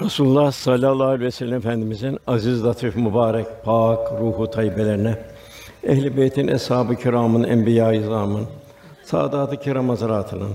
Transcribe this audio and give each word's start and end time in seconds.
Resulullah 0.00 0.52
sallallahu 0.52 1.06
aleyhi 1.06 1.24
ve 1.24 1.30
sellem 1.30 1.54
Efendimizin 1.54 2.18
aziz, 2.26 2.64
latif, 2.64 2.96
mübarek, 2.96 3.46
pak 3.64 4.12
ruhu 4.20 4.50
tayyibelerine, 4.50 5.18
ehl-i 5.82 6.16
beytin, 6.16 6.48
eshab-ı 6.48 6.96
kiramın, 6.96 7.44
enbiya-i 7.44 7.98
izamın, 7.98 8.46
saadat-ı 9.04 9.60
kiram 9.60 9.88
hazretlerinin, 9.88 10.54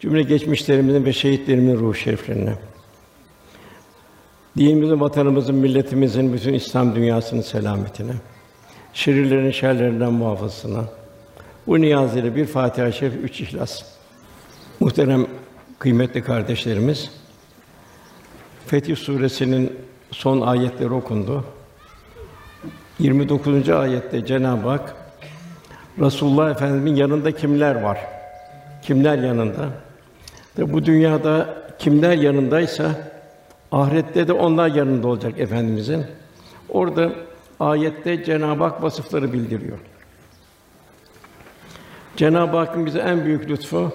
cümle 0.00 0.22
geçmişlerimizin 0.22 1.04
ve 1.04 1.12
şehitlerimizin 1.12 1.78
ruh 1.78 1.94
şeriflerine, 1.94 2.54
dinimizin, 4.56 5.00
vatanımızın, 5.00 5.54
milletimizin, 5.54 6.32
bütün 6.32 6.54
İslam 6.54 6.94
dünyasının 6.94 7.42
selametine, 7.42 8.12
şerirlerin 8.92 9.50
şerlerinden 9.50 10.12
muhafazasına, 10.12 10.84
bu 11.66 11.80
niyaz 11.80 12.16
ile 12.16 12.36
bir 12.36 12.46
Fatiha-i 12.46 12.92
Şerif, 12.92 13.14
üç 13.24 13.40
İhlas. 13.40 13.82
Muhterem 14.80 15.26
kıymetli 15.78 16.24
kardeşlerimiz, 16.24 17.21
Fetih 18.66 18.96
Suresinin 18.96 19.72
son 20.10 20.40
ayetleri 20.40 20.90
okundu. 20.90 21.44
29. 22.98 23.68
ayette 23.68 24.26
Cenab-ı 24.26 24.68
Hak 24.68 24.94
Resulullah 25.98 26.50
Efendimiz'in 26.50 26.96
yanında 26.96 27.32
kimler 27.32 27.82
var? 27.82 27.98
Kimler 28.82 29.18
yanında? 29.18 29.68
Ve 30.58 30.72
bu 30.72 30.84
dünyada 30.84 31.54
kimler 31.78 32.16
yanındaysa 32.16 32.90
ahirette 33.72 34.28
de 34.28 34.32
onlar 34.32 34.68
yanında 34.68 35.08
olacak 35.08 35.40
efendimizin. 35.40 36.06
Orada 36.68 37.12
ayette 37.60 38.24
Cenab-ı 38.24 38.64
Hak 38.64 38.82
vasıfları 38.82 39.32
bildiriyor. 39.32 39.78
Cenab-ı 42.16 42.56
Hakk'ın 42.56 42.86
bize 42.86 42.98
en 42.98 43.24
büyük 43.24 43.50
lütfu 43.50 43.92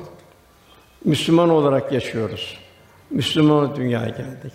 Müslüman 1.05 1.49
olarak 1.49 1.91
yaşıyoruz. 1.91 2.66
Müslüman 3.09 3.75
dünyaya 3.75 4.09
geldik. 4.09 4.53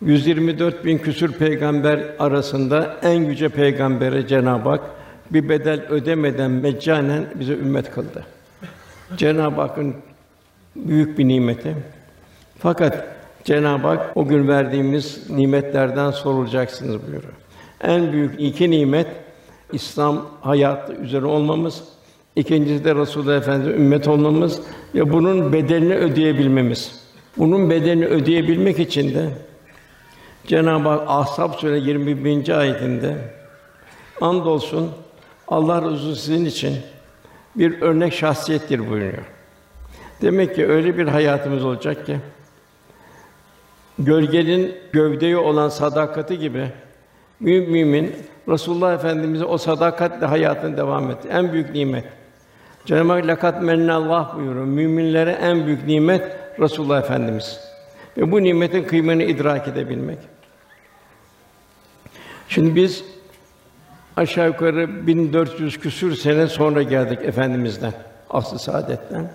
124 0.00 0.84
bin 0.84 0.98
küsür 0.98 1.32
peygamber 1.32 2.00
arasında 2.18 2.96
en 3.02 3.24
yüce 3.24 3.48
peygambere 3.48 4.26
Cenab-ı 4.26 4.68
Hak 4.68 4.80
bir 5.30 5.48
bedel 5.48 5.86
ödemeden 5.88 6.50
meccanen 6.50 7.26
bize 7.34 7.52
ümmet 7.52 7.90
kıldı. 7.90 8.26
Cenab-ı 9.16 9.60
Hakk'ın 9.60 9.94
büyük 10.76 11.18
bir 11.18 11.28
nimeti. 11.28 11.76
Fakat 12.58 13.06
Cenab-ı 13.44 13.86
Hak 13.86 14.16
o 14.16 14.26
gün 14.26 14.48
verdiğimiz 14.48 15.30
nimetlerden 15.30 16.10
sorulacaksınız 16.10 17.02
buyuruyor. 17.06 17.32
En 17.80 18.12
büyük 18.12 18.40
iki 18.40 18.70
nimet 18.70 19.06
İslam 19.72 20.26
hayatı 20.40 20.92
üzere 20.92 21.26
olmamız, 21.26 21.84
ikincisi 22.36 22.84
de 22.84 22.94
Resulullah 22.94 23.36
Efendimiz 23.36 23.76
ümmet 23.76 24.08
olmamız 24.08 24.60
ve 24.94 25.12
bunun 25.12 25.52
bedelini 25.52 25.94
ödeyebilmemiz. 25.94 27.07
Bunun 27.36 27.70
bedelini 27.70 28.06
ödeyebilmek 28.06 28.78
için 28.78 29.14
de 29.14 29.28
Cenab-ı 30.46 30.88
Hak 30.88 31.02
Ahzab 31.06 31.52
Sûre 31.54 31.78
21. 31.78 32.58
ayetinde 32.58 33.16
andolsun 34.20 34.90
Allah 35.48 35.82
Resulü 35.82 36.16
sizin 36.16 36.44
için 36.44 36.76
bir 37.56 37.80
örnek 37.80 38.12
şahsiyettir 38.12 38.90
buyuruyor. 38.90 39.24
Demek 40.22 40.54
ki 40.54 40.66
öyle 40.66 40.98
bir 40.98 41.06
hayatımız 41.06 41.64
olacak 41.64 42.06
ki 42.06 42.18
gölgenin 43.98 44.74
gövdeyi 44.92 45.36
olan 45.36 45.68
sadakati 45.68 46.38
gibi 46.38 46.68
mümin 47.40 48.14
Resulullah 48.48 48.94
Efendimize 48.94 49.44
o 49.44 49.58
sadakatle 49.58 50.26
hayatını 50.26 50.76
devam 50.76 51.10
etti. 51.10 51.28
En 51.28 51.52
büyük 51.52 51.74
nimet. 51.74 52.04
Cenab-ı 52.84 53.12
Hak 53.12 53.26
lakat 53.26 53.62
mennallah 53.62 54.36
buyuruyor. 54.36 54.64
Müminlere 54.64 55.30
en 55.30 55.66
büyük 55.66 55.86
nimet 55.86 56.36
Resulullah 56.60 56.98
Efendimiz. 56.98 57.60
Ve 58.16 58.32
bu 58.32 58.42
nimetin 58.42 58.84
kıymetini 58.84 59.24
idrak 59.24 59.68
edebilmek. 59.68 60.18
Şimdi 62.48 62.74
biz 62.74 63.04
aşağı 64.16 64.46
yukarı 64.46 65.06
1400 65.06 65.78
küsür 65.78 66.14
sene 66.14 66.46
sonra 66.46 66.82
geldik 66.82 67.18
efendimizden, 67.22 67.92
aslı 68.30 68.58
saadetten. 68.58 69.30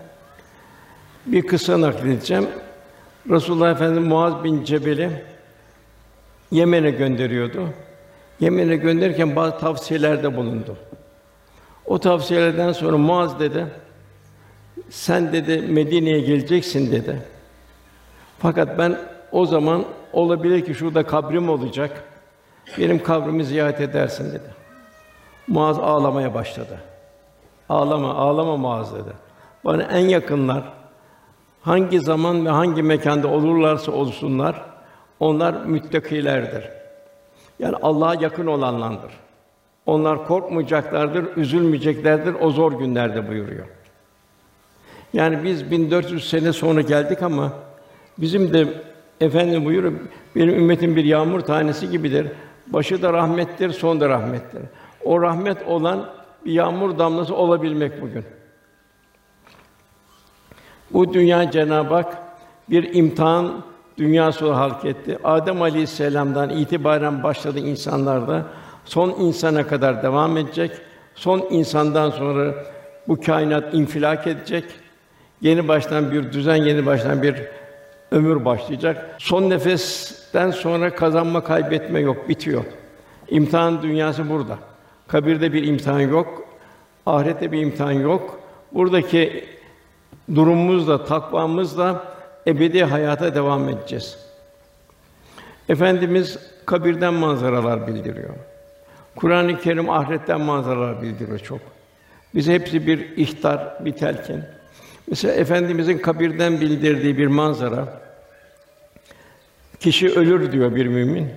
Bir 1.25 1.47
kısa 1.47 1.81
nakledeceğim. 1.81 2.47
Resulullah 3.29 3.71
Efendimiz 3.71 4.07
Muaz 4.07 4.43
bin 4.43 4.63
Cebel'i 4.63 5.09
Yemen'e 6.51 6.91
gönderiyordu. 6.91 7.69
Yemen'e 8.39 8.75
gönderirken 8.75 9.35
bazı 9.35 9.57
tavsiyelerde 9.57 10.37
bulundu. 10.37 10.77
O 11.85 11.99
tavsiyelerden 11.99 12.71
sonra 12.71 12.97
Muaz 12.97 13.39
dedi, 13.39 13.65
sen 14.89 15.33
dedi 15.33 15.61
Medine'ye 15.61 16.19
geleceksin 16.19 16.91
dedi. 16.91 17.21
Fakat 18.39 18.77
ben 18.77 18.97
o 19.31 19.45
zaman 19.45 19.85
olabilir 20.13 20.65
ki 20.65 20.73
şurada 20.73 21.03
kabrim 21.05 21.49
olacak. 21.49 22.03
Benim 22.77 23.03
kabrimi 23.03 23.45
ziyaret 23.45 23.81
edersin 23.81 24.29
dedi. 24.29 24.53
Muaz 25.47 25.79
ağlamaya 25.79 26.33
başladı. 26.33 26.79
Ağlama, 27.69 28.15
ağlama 28.15 28.57
Muaz 28.57 28.95
dedi. 28.95 29.13
Bana 29.65 29.83
en 29.83 30.07
yakınlar 30.07 30.63
hangi 31.61 31.99
zaman 31.99 32.45
ve 32.45 32.49
hangi 32.49 32.83
mekanda 32.83 33.27
olurlarsa 33.27 33.91
olsunlar 33.91 34.65
onlar 35.19 35.53
müttakilerdir. 35.65 36.69
Yani 37.59 37.75
Allah'a 37.81 38.15
yakın 38.15 38.47
olanlardır. 38.47 39.11
Onlar 39.85 40.27
korkmayacaklardır, 40.27 41.37
üzülmeyeceklerdir 41.37 42.35
o 42.41 42.49
zor 42.49 42.71
günlerde 42.71 43.29
buyuruyor. 43.29 43.67
Yani 45.13 45.43
biz 45.43 45.71
1400 45.71 46.29
sene 46.29 46.53
sonra 46.53 46.81
geldik 46.81 47.21
ama 47.21 47.53
bizim 48.17 48.53
de 48.53 48.67
efendim 49.21 49.65
buyuruyor 49.65 49.93
benim 50.35 50.49
ümmetim 50.49 50.95
bir 50.95 51.05
yağmur 51.05 51.39
tanesi 51.39 51.89
gibidir. 51.89 52.27
Başı 52.67 53.01
da 53.01 53.13
rahmettir, 53.13 53.69
son 53.69 53.99
da 53.99 54.09
rahmettir. 54.09 54.61
O 55.03 55.21
rahmet 55.21 55.67
olan 55.67 56.09
bir 56.45 56.51
yağmur 56.51 56.99
damlası 56.99 57.35
olabilmek 57.35 58.01
bugün. 58.01 58.25
Bu 60.91 61.13
dünya 61.13 61.51
Cenab-ı 61.51 61.93
Hak 61.93 62.17
bir 62.69 62.93
imtihan 62.93 63.63
dünyası 63.97 64.51
halk 64.51 64.85
etti. 64.85 65.17
Adem 65.23 65.61
Aleyhisselam'dan 65.61 66.49
itibaren 66.49 67.23
başladı 67.23 67.59
insanlarda 67.59 68.45
son 68.85 69.09
insana 69.09 69.67
kadar 69.67 70.03
devam 70.03 70.37
edecek. 70.37 70.71
Son 71.15 71.47
insandan 71.49 72.09
sonra 72.09 72.53
bu 73.07 73.21
kainat 73.21 73.73
infilak 73.73 74.27
edecek. 74.27 74.65
Yeni 75.43 75.67
baştan 75.67 76.11
bir 76.11 76.31
düzen, 76.31 76.55
yeni 76.55 76.85
baştan 76.85 77.23
bir 77.23 77.35
ömür 78.11 78.45
başlayacak. 78.45 79.15
Son 79.17 79.49
nefesten 79.49 80.51
sonra 80.51 80.95
kazanma, 80.95 81.43
kaybetme 81.43 81.99
yok, 81.99 82.29
bitiyor. 82.29 82.63
İmtihan 83.29 83.81
dünyası 83.81 84.29
burada. 84.29 84.57
Kabirde 85.07 85.53
bir 85.53 85.63
imtihan 85.63 85.99
yok, 85.99 86.43
ahirette 87.05 87.51
bir 87.51 87.61
imtihan 87.61 87.91
yok. 87.91 88.39
Buradaki 88.71 89.45
durumumuzla, 90.35 91.05
takvamızla 91.05 92.03
ebedi 92.47 92.83
hayata 92.83 93.35
devam 93.35 93.69
edeceğiz. 93.69 94.17
Efendimiz 95.69 96.39
kabirden 96.65 97.13
manzaralar 97.13 97.87
bildiriyor. 97.87 98.33
Kur'an-ı 99.15 99.59
Kerim 99.59 99.89
ahiretten 99.89 100.41
manzaralar 100.41 101.01
bildiriyor 101.01 101.39
çok. 101.39 101.59
Bize 102.35 102.53
hepsi 102.53 102.87
bir 102.87 103.17
ihtar, 103.17 103.85
bir 103.85 103.91
telkin. 103.91 104.43
Mesela 105.07 105.33
efendimizin 105.33 105.97
kabirden 105.97 106.61
bildirdiği 106.61 107.17
bir 107.17 107.27
manzara. 107.27 108.01
Kişi 109.79 110.09
ölür 110.09 110.51
diyor 110.51 110.75
bir 110.75 110.87
mümin. 110.87 111.29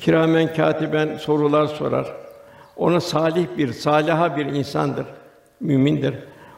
Kiramen 0.00 0.54
katiben 0.54 1.16
sorular 1.16 1.66
sorar. 1.66 2.12
Ona 2.76 3.00
salih 3.00 3.46
bir, 3.56 3.72
salaha 3.72 4.36
bir 4.36 4.46
insandır, 4.46 5.06
mümindir. 5.60 6.14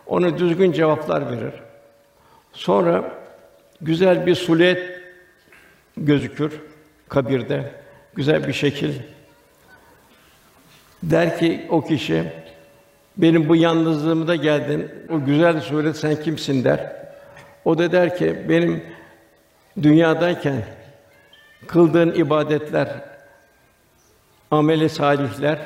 Ona 0.07 0.39
düzgün 0.39 0.73
cevaplar 0.73 1.31
verir. 1.31 1.55
Sonra 2.53 3.13
güzel 3.81 4.27
bir 4.27 4.35
sulet 4.35 5.01
gözükür 5.97 6.61
kabirde. 7.09 7.73
Güzel 8.15 8.49
bir 8.49 8.53
şekil. 8.53 8.95
Der 11.03 11.39
ki 11.39 11.67
o 11.71 11.85
kişi 11.85 12.33
benim 13.17 13.49
bu 13.49 13.57
yalnızlığımda 13.57 14.37
geldin. 14.37 14.91
O 15.11 15.25
güzel 15.25 15.61
suret 15.61 15.97
sen 15.97 16.17
kimsin 16.17 16.65
der. 16.65 16.93
O 17.65 17.79
da 17.79 17.93
der 17.93 18.17
ki 18.17 18.45
benim 18.49 18.83
dünyadayken 19.83 20.63
kıldığın 21.67 22.15
ibadetler, 22.15 22.89
ameli 24.51 24.89
salihler 24.89 25.59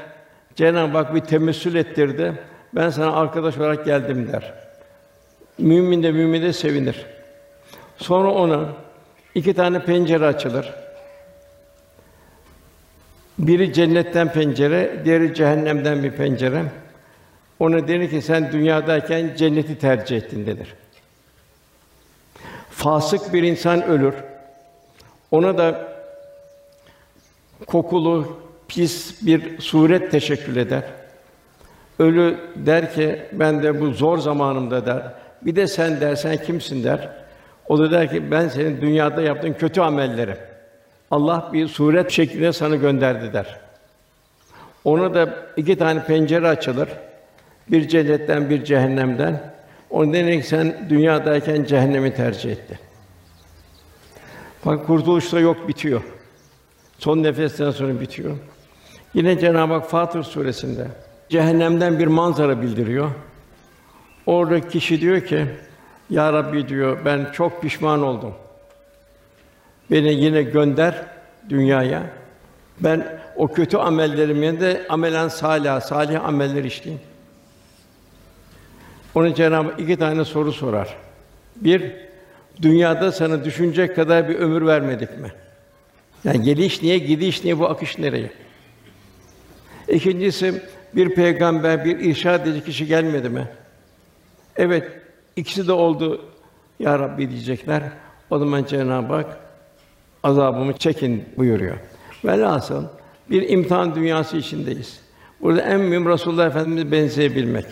Cenab-ı 0.54 0.96
Hak 0.98 1.14
bir 1.14 1.20
temessül 1.20 1.74
ettirdi. 1.74 2.32
Ben 2.74 2.90
sana 2.90 3.12
arkadaş 3.12 3.58
olarak 3.58 3.84
geldim 3.84 4.32
der. 4.32 4.52
Mümin 5.58 6.02
de 6.02 6.12
mümin 6.12 6.42
de 6.42 6.52
sevinir. 6.52 7.06
Sonra 7.96 8.30
ona 8.30 8.68
iki 9.34 9.54
tane 9.54 9.84
pencere 9.84 10.26
açılır. 10.26 10.74
Biri 13.38 13.72
cennetten 13.72 14.32
pencere, 14.32 15.02
diğeri 15.04 15.34
cehennemden 15.34 16.02
bir 16.02 16.10
pencere. 16.10 16.62
Ona 17.60 17.88
denir 17.88 18.10
ki 18.10 18.22
sen 18.22 18.52
dünyadayken 18.52 19.30
cenneti 19.36 19.78
tercih 19.78 20.16
ettin 20.16 20.46
denir. 20.46 20.74
Fasık 22.70 23.32
bir 23.32 23.42
insan 23.42 23.82
ölür. 23.82 24.14
Ona 25.30 25.58
da 25.58 25.94
kokulu, 27.66 28.40
pis 28.68 29.26
bir 29.26 29.60
suret 29.60 30.10
teşekkül 30.10 30.56
eder. 30.56 30.82
Ölü 31.98 32.38
der 32.56 32.94
ki 32.94 33.22
ben 33.32 33.62
de 33.62 33.80
bu 33.80 33.90
zor 33.90 34.18
zamanımda 34.18 34.86
der. 34.86 35.02
Bir 35.42 35.56
de 35.56 35.66
sen 35.66 36.00
der 36.00 36.16
sen 36.16 36.36
kimsin 36.36 36.84
der. 36.84 37.08
O 37.68 37.78
da 37.78 37.90
der 37.90 38.10
ki 38.10 38.30
ben 38.30 38.48
senin 38.48 38.80
dünyada 38.80 39.22
yaptığın 39.22 39.52
kötü 39.52 39.80
amelleri. 39.80 40.36
Allah 41.10 41.50
bir 41.52 41.68
suret 41.68 42.10
şeklinde 42.10 42.52
sana 42.52 42.76
gönderdi 42.76 43.32
der. 43.32 43.58
Ona 44.84 45.14
da 45.14 45.34
iki 45.56 45.78
tane 45.78 46.04
pencere 46.04 46.48
açılır. 46.48 46.88
Bir 47.68 47.88
cennetten, 47.88 48.50
bir 48.50 48.64
cehennemden. 48.64 49.54
Onun 49.90 50.12
ki 50.12 50.42
sen 50.46 50.86
dünyadayken 50.90 51.64
cehennemi 51.64 52.14
tercih 52.14 52.50
ettin. 52.52 52.78
Bak 54.64 54.86
kurtuluşta 54.86 55.40
yok 55.40 55.68
bitiyor. 55.68 56.02
Son 56.98 57.22
nefesten 57.22 57.70
sonra 57.70 58.00
bitiyor. 58.00 58.36
Yine 59.14 59.38
Cenab-ı 59.38 59.72
Hak 59.72 59.90
Fatır 59.90 60.22
suresinde 60.22 60.86
cehennemden 61.28 61.98
bir 61.98 62.06
manzara 62.06 62.62
bildiriyor. 62.62 63.10
Orada 64.26 64.68
kişi 64.68 65.00
diyor 65.00 65.20
ki: 65.20 65.46
Ya 66.10 66.32
Rabbi 66.32 66.68
diyor, 66.68 66.98
ben 67.04 67.26
çok 67.32 67.62
pişman 67.62 68.02
oldum. 68.02 68.34
Beni 69.90 70.14
yine 70.14 70.42
gönder 70.42 71.06
dünyaya. 71.48 72.02
Ben 72.80 73.20
o 73.36 73.48
kötü 73.48 73.76
amellerimi 73.76 74.60
de 74.60 74.86
amelen 74.88 75.28
salih, 75.28 75.80
salih 75.80 76.24
ameller 76.24 76.64
işleyeyim. 76.64 77.02
Ona 79.14 79.34
Cenab-ı 79.34 79.70
Hak 79.70 79.80
iki 79.80 79.96
tane 79.96 80.24
soru 80.24 80.52
sorar. 80.52 80.96
Bir, 81.56 81.92
dünyada 82.62 83.12
sana 83.12 83.44
düşünecek 83.44 83.96
kadar 83.96 84.28
bir 84.28 84.34
ömür 84.34 84.66
vermedik 84.66 85.18
mi? 85.18 85.32
Yani 86.24 86.42
geliş 86.42 86.82
niye, 86.82 86.98
gidiş 86.98 87.44
niye, 87.44 87.58
bu 87.58 87.66
akış 87.68 87.98
nereye? 87.98 88.30
İkincisi, 89.88 90.62
bir 90.94 91.14
peygamber, 91.14 91.84
bir 91.84 91.98
irşad 91.98 92.46
edici 92.46 92.64
kişi 92.64 92.86
gelmedi 92.86 93.28
mi? 93.28 93.48
Evet, 94.56 94.92
ikisi 95.36 95.68
de 95.68 95.72
oldu 95.72 96.24
ya 96.78 96.98
Rabbi 96.98 97.30
diyecekler. 97.30 97.82
O 98.30 98.38
zaman 98.38 98.64
Cenab-ı 98.64 99.14
Hak 99.14 99.38
azabımı 100.22 100.72
çekin 100.72 101.24
buyuruyor. 101.36 101.76
Velhasıl 102.24 102.84
bir 103.30 103.48
imtihan 103.48 103.94
dünyası 103.94 104.36
içindeyiz. 104.36 105.00
Burada 105.40 105.60
en 105.60 105.80
mühim 105.80 106.08
Resulullah 106.08 106.46
Efendimiz 106.46 106.92
benzeyebilmek. 106.92 107.66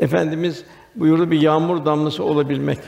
Efendimiz 0.00 0.64
buyurdu 0.96 1.30
bir 1.30 1.40
yağmur 1.40 1.84
damlası 1.84 2.24
olabilmek. 2.24 2.78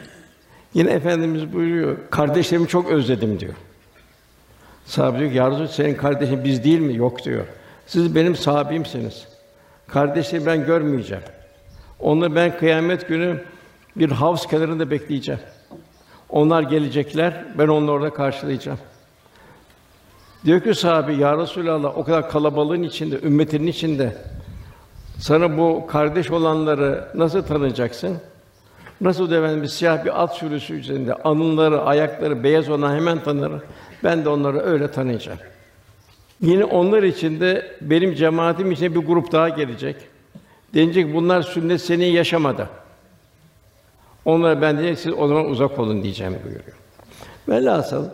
Yine 0.75 0.91
Efendimiz 0.91 1.53
buyuruyor, 1.53 1.97
kardeşlerimi 2.11 2.69
çok 2.69 2.91
özledim 2.91 3.41
diyor. 3.41 3.55
Sahabe 4.85 5.19
diyor 5.19 5.31
ki, 5.31 5.37
Ya 5.37 5.69
senin 5.69 5.95
kardeşin 5.95 6.45
biz 6.45 6.65
değil 6.65 6.81
mi? 6.81 6.97
Yok 6.97 7.25
diyor. 7.25 7.45
Siz 7.87 8.15
benim 8.15 8.37
sahabimsiniz. 8.37 9.29
Kardeşlerimi 9.87 10.47
ben 10.47 10.67
görmeyeceğim. 10.67 11.25
Onları 12.01 12.35
ben 12.35 12.59
kıyamet 12.59 13.09
günü 13.09 13.43
bir 13.97 14.11
havuz 14.11 14.47
kenarında 14.47 14.91
bekleyeceğim. 14.91 15.41
Onlar 16.29 16.63
gelecekler, 16.63 17.45
ben 17.59 17.69
onları 17.69 17.93
orada 17.93 18.11
karşılayacağım. 18.11 18.79
Diyor 20.45 20.61
ki 20.61 20.75
sahabe, 20.75 21.13
Ya 21.13 21.39
Resulallah, 21.39 21.99
o 21.99 22.05
kadar 22.05 22.31
kalabalığın 22.31 22.83
içinde, 22.83 23.21
ümmetinin 23.21 23.67
içinde 23.67 24.17
sana 25.19 25.59
bu 25.59 25.87
kardeş 25.87 26.31
olanları 26.31 27.09
nasıl 27.15 27.43
tanıyacaksın? 27.43 28.19
Nasıl 29.01 29.31
diyor 29.31 29.43
efendimiz 29.43 29.73
siyah 29.73 30.05
bir 30.05 30.23
at 30.23 30.37
sürüsü 30.37 30.75
üzerinde 30.75 31.15
alınları, 31.15 31.81
ayakları 31.81 32.45
beyaz 32.45 32.71
olan 32.71 32.95
hemen 32.95 33.23
tanır. 33.23 33.53
Ben 34.05 34.25
de 34.25 34.29
onları 34.29 34.61
öyle 34.61 34.91
tanıyacağım. 34.91 35.39
Yine 36.41 36.65
onlar 36.65 37.03
içinde 37.03 37.77
benim 37.81 38.15
cemaatim 38.15 38.73
için 38.73 38.95
bir 38.95 39.01
grup 39.01 39.33
daha 39.33 39.49
gelecek. 39.49 39.97
Denecek 40.75 41.15
bunlar 41.15 41.43
sünnet 41.43 41.81
seni 41.81 42.05
yaşamadı. 42.05 42.69
Onlara 44.25 44.63
ben 44.63 44.79
diyecek 44.79 44.99
siz 44.99 45.13
o 45.13 45.29
zaman 45.29 45.45
uzak 45.45 45.79
olun 45.79 46.03
diyeceğim 46.03 46.37
buyuruyor. 46.45 46.77
Velhasıl 47.49 48.05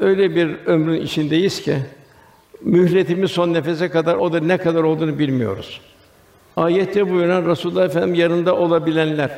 öyle 0.00 0.34
bir 0.36 0.56
ömrün 0.66 1.00
içindeyiz 1.00 1.62
ki 1.62 1.76
mühletimiz 2.60 3.30
son 3.30 3.52
nefese 3.52 3.90
kadar 3.90 4.14
o 4.14 4.32
da 4.32 4.40
ne 4.40 4.58
kadar 4.58 4.82
olduğunu 4.82 5.18
bilmiyoruz. 5.18 5.80
Ayette 6.56 7.10
buyuran 7.10 7.46
Resulullah 7.46 7.84
Efendimiz 7.84 8.18
yanında 8.18 8.56
olabilenler. 8.56 9.30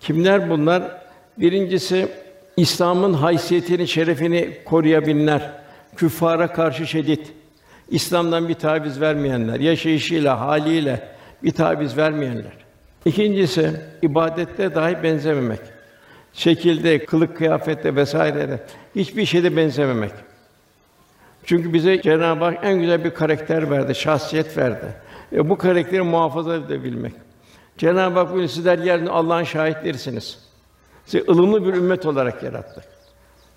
Kimler 0.00 0.50
bunlar? 0.50 0.82
Birincisi 1.38 2.08
İslam'ın 2.56 3.12
haysiyetini, 3.12 3.88
şerefini 3.88 4.58
koruyabilenler. 4.64 5.50
Küffara 5.96 6.52
karşı 6.52 6.86
şiddet. 6.86 7.32
İslam'dan 7.88 8.48
bir 8.48 8.54
taviz 8.54 9.00
vermeyenler, 9.00 9.60
yaşayışıyla, 9.60 10.40
haliyle 10.40 11.08
bir 11.42 11.50
taviz 11.50 11.96
vermeyenler. 11.96 12.52
İkincisi 13.04 13.70
ibadette 14.02 14.74
dahi 14.74 15.02
benzememek. 15.02 15.60
Şekilde, 16.32 17.04
kılık 17.04 17.36
kıyafette 17.36 17.96
vesairede 17.96 18.60
hiçbir 18.96 19.26
şeyde 19.26 19.56
benzememek. 19.56 20.12
Çünkü 21.44 21.72
bize 21.72 22.02
Cenab-ı 22.02 22.44
Hak 22.44 22.58
en 22.62 22.80
güzel 22.80 23.04
bir 23.04 23.10
karakter 23.10 23.70
verdi, 23.70 23.94
şahsiyet 23.94 24.58
verdi. 24.58 24.86
E 25.32 25.48
bu 25.48 25.58
karakteri 25.58 26.02
muhafaza 26.02 26.54
edebilmek. 26.54 27.12
Cenab-ı 27.78 28.18
Hak 28.18 28.32
bugün 28.32 28.46
sizler 28.46 28.78
yeryüzünde 28.78 29.10
Allah'ın 29.10 29.44
şahitlerisiniz. 29.44 30.38
Sizi 31.06 31.24
ılımlı 31.30 31.66
bir 31.66 31.74
ümmet 31.74 32.06
olarak 32.06 32.42
yarattı. 32.42 32.84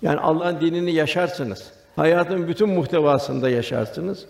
Yani 0.02 0.20
Allah'ın 0.20 0.60
dinini 0.60 0.92
yaşarsınız. 0.92 1.72
Hayatın 1.96 2.48
bütün 2.48 2.68
muhtevasında 2.68 3.50
yaşarsınız. 3.50 4.26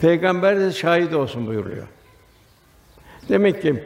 Peygamber 0.00 0.60
de 0.60 0.72
şahit 0.72 1.14
olsun 1.14 1.46
buyuruyor. 1.46 1.86
Demek 3.28 3.62
ki 3.62 3.84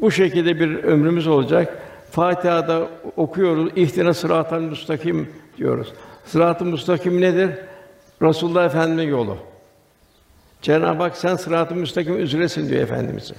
bu 0.00 0.10
şekilde 0.10 0.60
bir 0.60 0.84
ömrümüz 0.84 1.26
olacak. 1.26 1.78
Fatiha'da 2.10 2.88
okuyoruz. 3.16 3.72
İhtina 3.76 4.14
sıratal 4.14 4.60
müstakim 4.60 5.28
diyoruz. 5.56 5.92
Sırat-ı 6.24 6.64
müstakim 6.64 7.20
nedir? 7.20 7.50
Resulullah 8.22 8.64
Efendimiz'in 8.64 9.08
yolu. 9.08 9.36
Cenab-ı 10.62 11.02
Hak 11.02 11.16
sen 11.16 11.36
sırat-ı 11.36 11.74
müstakim 11.74 12.18
üzeresin 12.18 12.68
diyor 12.68 12.82
efendimize. 12.82 13.34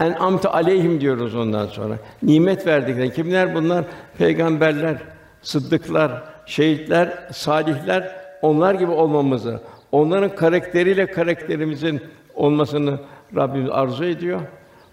En 0.00 0.12
amte 0.12 0.48
aleyhim 0.48 1.00
diyoruz 1.00 1.34
ondan 1.34 1.66
sonra. 1.66 1.94
Nimet 2.22 2.66
verdikleri 2.66 3.12
kimler 3.12 3.54
bunlar? 3.54 3.84
Peygamberler, 4.18 4.96
sıddıklar, 5.42 6.22
şehitler, 6.46 7.28
salihler 7.32 8.16
onlar 8.42 8.74
gibi 8.74 8.90
olmamızı, 8.90 9.60
onların 9.92 10.36
karakteriyle 10.36 11.06
karakterimizin 11.06 12.02
olmasını 12.34 12.98
Rabbimiz 13.36 13.70
arzu 13.70 14.04
ediyor. 14.04 14.40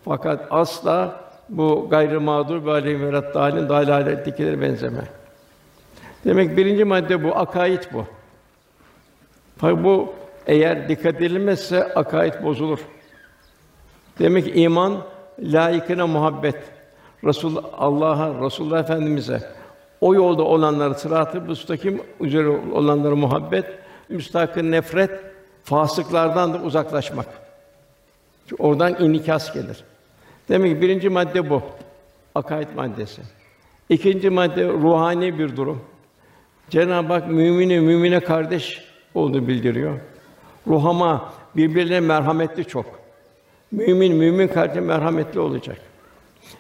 Fakat 0.06 0.48
asla 0.50 1.22
bu 1.50 1.88
gayrı 1.90 2.22
mağdur 2.22 2.66
ve 2.66 2.72
aleyhim 2.72 3.08
ve 3.08 3.14
dâlâlettekilere 3.34 4.62
benzeme. 4.62 5.02
Demek 6.26 6.58
birinci 6.58 6.84
madde 6.84 7.24
bu, 7.24 7.36
akaid 7.38 7.84
bu. 7.94 8.06
Fakat 9.58 9.84
bu 9.84 10.14
eğer 10.48 10.90
dikkat 10.90 11.16
edilmezse 11.16 11.94
akaid 11.94 12.44
bozulur. 12.44 12.80
Demek 14.20 14.46
ki 14.46 14.52
iman 14.52 15.04
layıkına 15.40 16.08
muhabbet. 16.08 16.58
Resul 17.24 17.64
Allah'a, 17.78 18.46
Resulullah 18.46 18.80
Efendimize 18.80 19.58
o 20.02 20.16
yolda 20.16 20.44
olanları 20.44 20.96
sırat-ı 20.96 21.42
müstakim 21.42 22.02
üzere 22.20 22.48
olanlara 22.48 23.16
muhabbet, 23.16 23.66
müstakil 24.10 24.64
nefret, 24.64 25.12
fasıklardan 25.64 26.54
da 26.54 26.62
uzaklaşmak. 26.62 27.28
Çünkü 28.50 28.64
oradan 28.64 29.04
inikas 29.04 29.54
gelir. 29.54 29.84
Demek 30.50 30.76
ki 30.76 30.82
birinci 30.82 31.10
madde 31.10 31.50
bu. 31.50 31.62
Akaid 32.36 32.68
maddesi. 32.76 33.22
İkinci 33.90 34.30
madde 34.30 34.68
ruhani 34.68 35.40
bir 35.40 35.56
durum. 35.56 35.82
Cenab-ı 36.70 37.14
Hak 37.14 37.28
mümini 37.28 37.80
mümine 37.80 38.20
kardeş 38.20 38.84
olduğunu 39.16 39.48
bildiriyor. 39.48 40.00
Ruhama 40.68 41.34
birbirine 41.56 42.00
merhametli 42.00 42.66
çok. 42.66 42.86
Mümin 43.72 44.16
mümin 44.16 44.48
kardeşe 44.48 44.80
merhametli 44.80 45.40
olacak. 45.40 45.78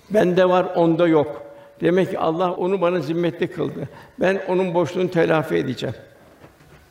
Bende 0.09 0.49
var, 0.49 0.65
onda 0.75 1.07
yok. 1.07 1.43
Demek 1.81 2.11
ki 2.11 2.19
Allah 2.19 2.51
onu 2.51 2.81
bana 2.81 2.99
zimmetli 2.99 3.51
kıldı. 3.51 3.89
Ben 4.19 4.41
onun 4.47 4.73
boşluğunu 4.73 5.11
telafi 5.11 5.55
edeceğim. 5.55 5.95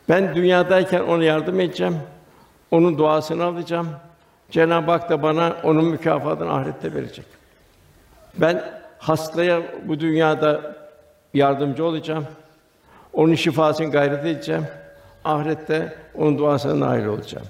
Ben 0.09 0.35
dünyadayken 0.35 1.01
ona 1.01 1.25
yardım 1.25 1.61
edeceğim. 1.61 1.97
Onun 2.71 2.99
duasını 2.99 3.45
alacağım. 3.45 3.89
Cenab-ı 4.51 4.91
Hak 4.91 5.11
da 5.11 5.23
bana 5.23 5.57
onun 5.63 5.85
mükafatını 5.85 6.53
ahirette 6.53 6.95
verecek. 6.95 7.25
Ben 8.37 8.65
hastaya 8.99 9.63
bu 9.85 10.01
dünyada 10.01 10.77
yardımcı 11.35 11.85
olacağım. 11.85 12.27
Onun 13.13 13.35
şifasını 13.35 13.91
gayret 13.91 14.25
edeceğim. 14.25 14.67
Ahirette 15.27 15.95
onun 16.15 16.39
duasına 16.39 16.87
nail 16.87 17.07
olacağım. 17.07 17.47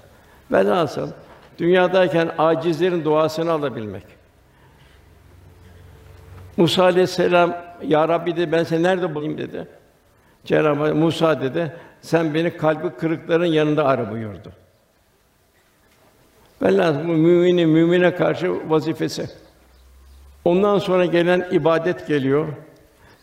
Velhasıl 0.51 1.09
dünyadayken 1.57 2.31
acizlerin 2.37 3.05
duasını 3.05 3.51
alabilmek. 3.51 4.03
Musa 6.57 6.83
aleyhisselam 6.83 7.57
ya 7.83 8.07
Rabbi 8.07 8.35
dedi 8.35 8.51
ben 8.51 8.63
seni 8.63 8.83
nerede 8.83 9.15
bulayım 9.15 9.37
dedi. 9.37 9.67
Cenab-ı 10.45 10.95
Musa 10.95 11.41
dedi, 11.41 11.73
sen 12.01 12.33
beni 12.33 12.57
kalbi 12.57 12.89
kırıkların 12.89 13.45
yanında 13.45 13.85
ara 13.85 14.11
buyurdu. 14.11 14.51
Velhâsıl 16.61 16.99
bu 16.99 17.11
müminin 17.11 17.69
mümine 17.69 18.15
karşı 18.15 18.69
vazifesi. 18.69 19.29
Ondan 20.45 20.79
sonra 20.79 21.05
gelen 21.05 21.47
ibadet 21.51 22.07
geliyor. 22.07 22.47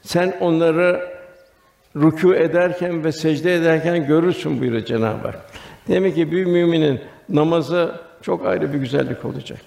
Sen 0.02 0.36
onları 0.40 1.13
rükû 1.96 2.36
ederken 2.36 3.04
ve 3.04 3.12
secde 3.12 3.54
ederken 3.54 4.06
görürsün 4.06 4.60
buyuruyor 4.60 4.84
Cenab-ı 4.84 5.28
Hak. 5.28 5.40
Demek 5.88 6.14
ki 6.14 6.32
bir 6.32 6.44
müminin 6.44 7.00
namazı 7.28 7.94
çok 8.22 8.46
ayrı 8.46 8.72
bir 8.72 8.78
güzellik 8.78 9.24
olacak. 9.24 9.60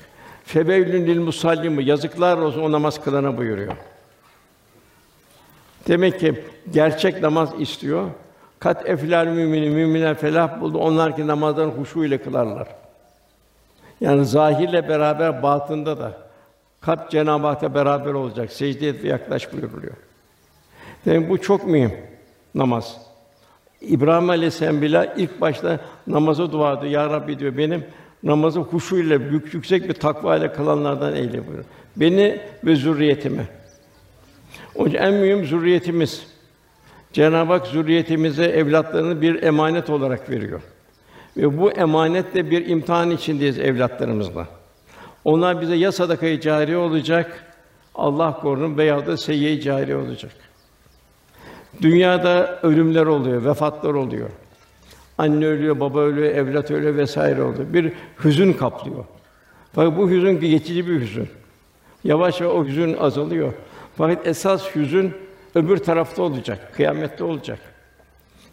Febeylün 0.45 1.07
lil 1.07 1.19
musallimu 1.19 1.81
yazıklar 1.81 2.37
olsun 2.37 2.61
o 2.61 2.71
namaz 2.71 3.03
kılana 3.03 3.37
buyuruyor. 3.37 3.73
Demek 5.87 6.19
ki 6.19 6.43
gerçek 6.71 7.21
namaz 7.21 7.49
istiyor. 7.59 8.09
Kat 8.59 8.89
eflal 8.89 9.27
müminin 9.27 9.73
müminler 9.73 10.15
felah 10.15 10.61
buldu. 10.61 10.77
Onlar 10.77 11.15
ki 11.15 11.27
namazlarını 11.27 11.71
huşu 11.71 12.03
ile 12.03 12.17
kılarlar. 12.17 12.67
Yani 14.01 14.25
zahirle 14.25 14.89
beraber 14.89 15.43
batında 15.43 15.99
da 15.99 16.17
kalp 16.81 17.11
Cenab-ı 17.11 17.47
Hak'ta 17.47 17.73
beraber 17.73 18.13
olacak. 18.13 18.51
Secde 18.51 18.87
et 18.87 19.03
ve 19.03 19.07
yaklaş 19.07 19.53
buyuruluyor. 19.53 19.93
Demek 21.05 21.29
bu 21.29 21.41
çok 21.41 21.67
mühim 21.67 21.91
namaz. 22.57 22.97
İbrahim 23.81 24.29
Aleyhisselam 24.29 24.81
bile 24.81 25.13
ilk 25.17 25.41
başta 25.41 25.79
namaza 26.07 26.51
dua 26.51 26.73
ediyor. 26.73 26.91
Ya 26.91 27.09
Rabbi 27.09 27.39
diyor 27.39 27.57
benim 27.57 27.85
namazı 28.23 28.59
huşu 28.59 28.97
ile 28.97 29.13
yüksek 29.53 29.89
bir 29.89 29.93
takva 29.93 30.37
ile 30.37 30.53
kılanlardan 30.53 31.15
eyle 31.15 31.47
buyuruyor. 31.47 31.65
Beni 31.95 32.41
ve 32.65 32.75
zürriyetimi. 32.75 33.47
Onun 34.75 34.89
için 34.89 34.97
en 34.97 35.13
mühim 35.13 35.45
zürriyetimiz. 35.45 36.27
Cenab-ı 37.13 37.53
Hak 37.53 37.67
zürriyetimize 37.67 38.45
evlatlarını 38.45 39.21
bir 39.21 39.43
emanet 39.43 39.89
olarak 39.89 40.29
veriyor. 40.29 40.61
Ve 41.37 41.57
bu 41.57 41.71
emanetle 41.71 42.51
bir 42.51 42.67
imtihan 42.67 43.11
içindeyiz 43.11 43.59
evlatlarımızla. 43.59 44.47
Onlar 45.25 45.61
bize 45.61 45.75
ya 45.75 45.91
sadakayı 45.91 46.39
cari 46.39 46.77
olacak, 46.77 47.43
Allah 47.95 48.39
korusun 48.39 48.77
veya 48.77 49.07
da 49.07 49.17
seyyi 49.17 49.61
cari 49.61 49.95
olacak. 49.95 50.31
Dünyada 51.81 52.59
ölümler 52.63 53.05
oluyor, 53.05 53.45
vefatlar 53.45 53.93
oluyor. 53.93 54.29
Anne 55.17 55.45
ölüyor, 55.45 55.79
baba 55.79 55.99
ölüyor, 55.99 56.35
evlat 56.35 56.71
ölüyor 56.71 56.95
vesaire 56.95 57.43
oluyor. 57.43 57.73
Bir 57.73 57.93
hüzün 58.23 58.53
kaplıyor. 58.53 59.05
Fakat 59.73 59.97
bu 59.97 60.09
hüzün 60.09 60.39
geçici 60.39 60.87
bir 60.87 61.01
hüzün. 61.01 61.29
Yavaş 62.03 62.41
yavaş 62.41 62.55
o 62.55 62.65
hüzün 62.65 62.97
azalıyor. 62.97 63.53
Fakat 63.97 64.27
esas 64.27 64.75
hüzün 64.75 65.13
öbür 65.55 65.77
tarafta 65.77 66.21
olacak, 66.23 66.73
kıyamette 66.73 67.23
olacak. 67.23 67.59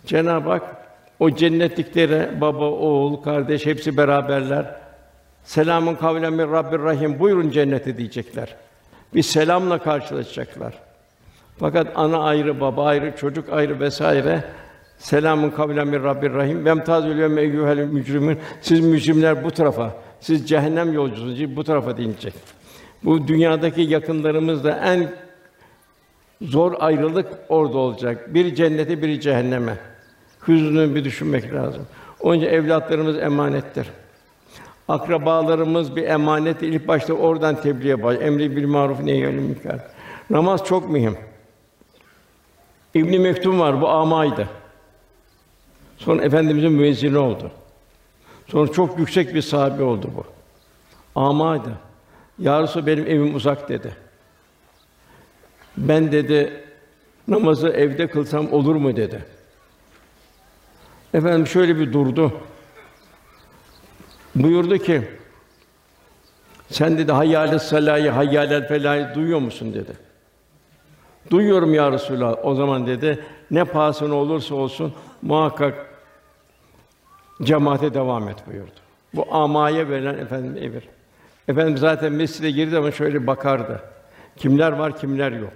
Cenab-ı 0.07 0.49
Hak 0.49 0.63
o 1.21 1.31
cennetliklere 1.31 2.41
baba, 2.41 2.65
oğul, 2.65 3.17
kardeş 3.17 3.67
hepsi 3.67 3.97
beraberler. 3.97 4.77
Selamun 5.45 5.95
kavlen 5.95 6.33
min 6.33 6.53
Rabbir 6.53 6.79
Rahim. 6.79 7.19
Buyurun 7.19 7.51
cennete 7.51 7.97
diyecekler. 7.99 8.57
Bir 9.15 9.23
selamla 9.23 9.79
karşılaşacaklar. 9.79 10.75
Fakat 11.59 11.87
ana 11.95 12.19
ayrı, 12.19 12.61
baba 12.61 12.85
ayrı, 12.85 13.17
çocuk 13.17 13.53
ayrı 13.53 13.81
vesaire. 13.81 14.45
Selamun 14.99 15.51
kavlen 15.51 15.89
min 15.89 16.05
Rabbir 16.05 16.33
Rahim. 16.33 16.65
Vemtazül 16.65 17.19
yevme 17.19 17.41
eyyuhel 17.41 17.79
mücrimin. 17.79 18.39
Siz 18.61 18.81
mücrimler 18.81 19.45
bu 19.45 19.51
tarafa, 19.51 19.97
siz 20.21 20.49
cehennem 20.49 20.93
yolcusunuz 20.93 21.57
bu 21.57 21.65
tarafa 21.65 21.97
denilecek. 21.97 22.35
Bu 23.05 23.29
dünyadaki 23.29 23.81
yakınlarımız 23.83 24.65
da 24.65 24.81
en 24.85 25.09
zor 26.43 26.73
ayrılık 26.79 27.27
orada 27.49 27.79
olacak. 27.79 28.35
Bir 28.35 28.55
cennete, 28.55 29.03
biri 29.03 29.21
cehenneme. 29.21 29.79
Hüznünü 30.49 30.95
bir 30.95 31.05
düşünmek 31.05 31.55
lazım. 31.55 31.83
Onun 32.21 32.37
için 32.37 32.47
evlatlarımız 32.47 33.19
emanettir. 33.19 33.87
Akrabalarımız 34.89 35.97
bir 35.97 36.03
emanet. 36.03 36.63
İlk 36.63 36.89
başta 36.89 37.13
oradan 37.13 37.61
tebliğe 37.61 38.03
baş. 38.03 38.17
Emri 38.21 38.57
bil 38.57 38.67
maruf 38.67 39.01
nehyül 39.01 39.35
münker. 39.35 39.79
Namaz 40.31 40.65
çok 40.65 40.91
mühim. 40.91 41.17
İbn 42.95 43.21
Mektum 43.21 43.61
var 43.61 43.81
bu 43.81 43.89
amaydı. 43.89 44.49
Sonra 45.99 46.23
efendimizin 46.23 46.73
müezzini 46.73 47.19
oldu. 47.19 47.51
Sonra 48.49 48.73
çok 48.73 48.99
yüksek 48.99 49.35
bir 49.35 49.43
sahabe 49.43 49.83
oldu 49.83 50.11
bu. 50.17 50.25
Amaydı. 51.21 51.73
Ya 52.39 52.63
Resulallah, 52.63 52.87
benim 52.87 53.07
evim 53.07 53.35
uzak 53.35 53.69
dedi. 53.69 53.97
Ben 55.77 56.13
dedi 56.13 56.65
namazı 57.29 57.69
evde 57.69 58.07
kılsam 58.07 58.53
olur 58.53 58.75
mu 58.75 58.97
dedi. 58.97 59.25
Efendim 61.15 61.47
şöyle 61.47 61.79
bir 61.79 61.93
durdu. 61.93 62.33
Buyurdu 64.35 64.79
ki 64.79 65.09
sen 66.71 66.99
dedi 66.99 67.13
hayyâle 67.13 67.59
salâyı, 67.59 68.11
hayyâlel 68.11 68.69
felâyı 68.69 69.15
duyuyor 69.15 69.39
musun 69.39 69.75
dedi. 69.75 69.93
Duyuyorum 71.31 71.75
ya 71.75 71.93
Resulallah. 71.93 72.37
O 72.43 72.55
zaman 72.55 72.87
dedi 72.87 73.25
ne 73.51 73.65
pahasına 73.65 74.15
olursa 74.15 74.55
olsun 74.55 74.93
muhakkak 75.23 75.87
cemaate 77.43 77.95
devam 77.95 78.29
et 78.29 78.47
buyurdu. 78.47 78.71
Bu 79.15 79.35
amaya 79.35 79.89
verilen 79.89 80.19
efendim 80.19 80.57
emir. 80.61 80.89
Efendim 81.49 81.77
zaten 81.77 82.13
mescide 82.13 82.51
girdi 82.51 82.79
ama 82.79 82.91
şöyle 82.91 83.27
bakardı. 83.27 83.83
Kimler 84.37 84.73
var, 84.73 84.99
kimler 84.99 85.33
yok. 85.33 85.53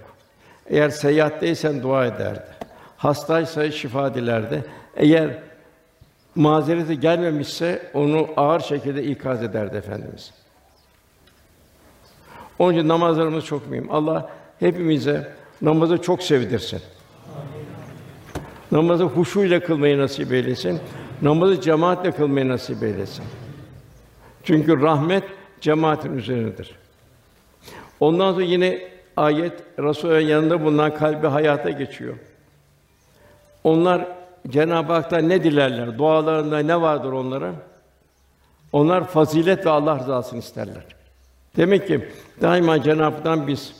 Eğer 0.67 0.89
seyahatteysen 0.89 1.83
dua 1.83 2.05
ederdi. 2.05 2.45
Hastaysa 2.97 3.71
şifa 3.71 4.13
dilerdi. 4.13 4.63
Eğer 4.95 5.39
mazereti 6.35 6.99
gelmemişse 6.99 7.91
onu 7.93 8.27
ağır 8.37 8.59
şekilde 8.59 9.03
ikaz 9.03 9.43
ederdi 9.43 9.77
efendimiz. 9.77 10.33
Onun 12.59 12.73
için 12.73 12.87
namazlarımız 12.87 13.45
çok 13.45 13.69
mühim. 13.69 13.91
Allah 13.91 14.29
hepimize 14.59 15.38
namazı 15.61 15.97
çok 15.97 16.23
sevdirsin. 16.23 16.81
Namazı 18.71 19.03
huşu 19.03 19.43
ile 19.43 19.59
kılmayı 19.59 19.97
nasip 19.97 20.31
eylesin. 20.31 20.79
Namazı 21.21 21.61
cemaatle 21.61 22.11
kılmayı 22.11 22.47
nasip 22.47 22.83
eylesin. 22.83 23.25
Çünkü 24.43 24.81
rahmet 24.81 25.23
cemaatin 25.61 26.17
üzerindedir. 26.17 26.75
Ondan 27.99 28.31
sonra 28.31 28.43
yine 28.43 28.81
ayet 29.17 29.53
Resûl'ün 29.77 30.27
yanında 30.27 30.63
bulunan 30.63 30.95
kalbi 30.95 31.27
hayata 31.27 31.69
geçiyor. 31.69 32.15
Onlar 33.63 34.07
Cenab-ı 34.47 34.93
Hak'tan 34.93 35.29
ne 35.29 35.43
dilerler? 35.43 35.97
Dualarında 35.97 36.59
ne 36.59 36.81
vardır 36.81 37.11
onlara? 37.11 37.53
Onlar 38.73 39.07
fazilet 39.07 39.65
ve 39.65 39.69
Allah 39.69 39.99
rızasını 39.99 40.39
isterler. 40.39 40.83
Demek 41.57 41.87
ki 41.87 42.09
daima 42.41 42.83
Cenab-ı 42.83 43.15
Hak'tan 43.15 43.47
biz 43.47 43.75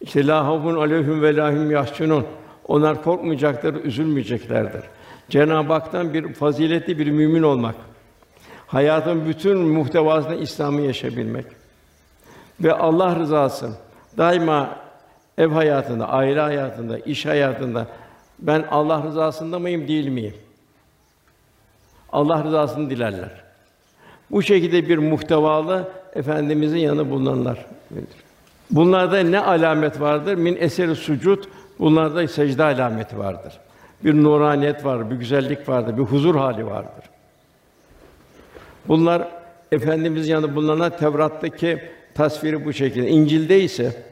işte 0.00 0.26
la 0.26 0.46
havfun 0.46 0.76
aleyhim 0.76 1.22
ve 1.22 1.36
lahum 1.36 1.70
yahsunun. 1.70 2.26
Onlar 2.68 3.02
korkmayacaktır, 3.02 3.84
üzülmeyeceklerdir. 3.84 4.82
Cenab-ı 5.28 5.72
Hak'tan 5.72 6.14
bir 6.14 6.32
faziletli 6.32 6.98
bir 6.98 7.10
mümin 7.10 7.42
olmak, 7.42 7.74
hayatın 8.66 9.26
bütün 9.26 9.58
muhtevasında 9.58 10.34
İslam'ı 10.34 10.80
yaşayabilmek 10.80 11.46
ve 12.60 12.72
Allah 12.72 13.16
rızası 13.16 13.70
daima 14.16 14.76
ev 15.38 15.48
hayatında, 15.48 16.08
aile 16.08 16.40
hayatında, 16.40 16.98
iş 16.98 17.26
hayatında 17.26 17.86
ben 18.38 18.64
Allah 18.70 19.02
rızasında 19.02 19.58
mıyım, 19.58 19.88
değil 19.88 20.08
miyim? 20.08 20.34
Allah 22.12 22.44
rızasını 22.44 22.90
dilerler. 22.90 23.30
Bu 24.30 24.42
şekilde 24.42 24.88
bir 24.88 24.98
muhtevalı 24.98 25.88
efendimizin 26.14 26.78
yanında 26.78 27.10
bulunanlar. 27.10 27.66
Bunlarda 28.70 29.20
ne 29.20 29.40
alamet 29.40 30.00
vardır? 30.00 30.34
Min 30.34 30.56
eseri 30.60 30.96
sucud. 30.96 31.44
Bunlarda 31.78 32.28
secde 32.28 32.64
alameti 32.64 33.18
vardır. 33.18 33.60
Bir 34.04 34.14
nuraniyet 34.14 34.84
var, 34.84 35.10
bir 35.10 35.16
güzellik 35.16 35.68
vardır, 35.68 35.98
bir 35.98 36.02
huzur 36.02 36.34
hali 36.34 36.66
vardır. 36.66 37.04
Bunlar 38.88 39.28
efendimizin 39.72 40.32
yanında 40.32 40.54
bulunan 40.54 40.96
Tevrat'taki 40.96 41.82
tasviri 42.14 42.64
bu 42.64 42.72
şekilde. 42.72 43.08
İncil'de 43.08 43.60
ise 43.60 44.02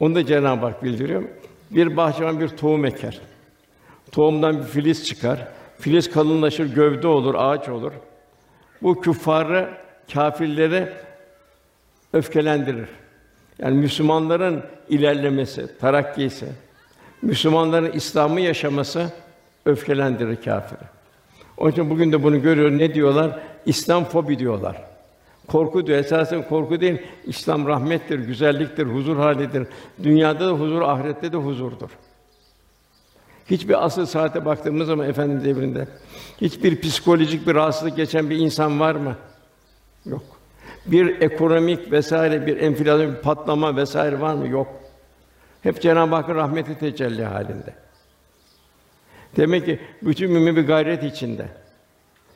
onu 0.00 0.14
da 0.14 0.26
Cenab-ı 0.26 0.66
Hak 0.66 0.84
bildiriyor. 0.84 1.22
Bir 1.70 1.96
bahçıvan 1.96 2.40
bir 2.40 2.48
tohum 2.48 2.84
eker. 2.84 3.20
Tohumdan 4.12 4.58
bir 4.58 4.64
filiz 4.64 5.06
çıkar. 5.06 5.48
Filiz 5.78 6.10
kalınlaşır, 6.10 6.74
gövde 6.74 7.06
olur, 7.06 7.34
ağaç 7.38 7.68
olur. 7.68 7.92
Bu 8.82 9.00
küffarı, 9.00 9.68
kâfirleri 10.12 10.88
öfkelendirir. 12.12 12.88
Yani 13.58 13.78
Müslümanların 13.78 14.62
ilerlemesi, 14.88 15.78
terakkisi, 15.80 16.46
Müslümanların 17.22 17.92
İslam'ı 17.92 18.40
yaşaması 18.40 19.12
öfkelendirir 19.66 20.36
kâfiri. 20.36 20.98
Onun 21.56 21.70
için 21.70 21.90
bugün 21.90 22.12
de 22.12 22.22
bunu 22.22 22.42
görüyor. 22.42 22.70
Ne 22.70 22.94
diyorlar? 22.94 23.40
İslam 23.66 24.04
fobi 24.04 24.38
diyorlar. 24.38 24.82
Korku 25.46 25.86
diyor. 25.86 25.98
Esasen 25.98 26.48
korku 26.48 26.80
değil. 26.80 27.02
İslam 27.24 27.66
rahmettir, 27.66 28.18
güzelliktir, 28.18 28.86
huzur 28.86 29.16
halidir. 29.16 29.66
Dünyada 30.02 30.46
da 30.46 30.52
huzur, 30.52 30.82
ahirette 30.82 31.32
de 31.32 31.36
huzurdur. 31.36 31.90
Hiçbir 33.50 33.84
asıl 33.84 34.06
saate 34.06 34.44
baktığımız 34.44 34.86
zaman 34.86 35.08
Efendimiz 35.08 35.44
devrinde 35.44 35.88
hiçbir 36.40 36.80
psikolojik 36.80 37.46
bir 37.46 37.54
rahatsızlık 37.54 37.96
geçen 37.96 38.30
bir 38.30 38.36
insan 38.36 38.80
var 38.80 38.94
mı? 38.94 39.16
Yok. 40.06 40.37
Bir 40.88 41.20
ekonomik 41.20 41.92
vesaire 41.92 42.46
bir 42.46 42.56
enflasyon, 42.56 43.12
bir 43.12 43.16
patlama 43.16 43.76
vesaire 43.76 44.20
var 44.20 44.34
mı? 44.34 44.48
Yok. 44.48 44.68
Hep 45.62 45.82
Cenab-ı 45.82 46.14
Hakk'ın 46.14 46.34
rahmeti 46.34 46.78
tecelli 46.78 47.24
halinde. 47.24 47.74
Demek 49.36 49.64
ki 49.64 49.80
bütün 50.02 50.32
mümin 50.32 50.56
bir 50.56 50.66
gayret 50.66 51.02
içinde. 51.02 51.46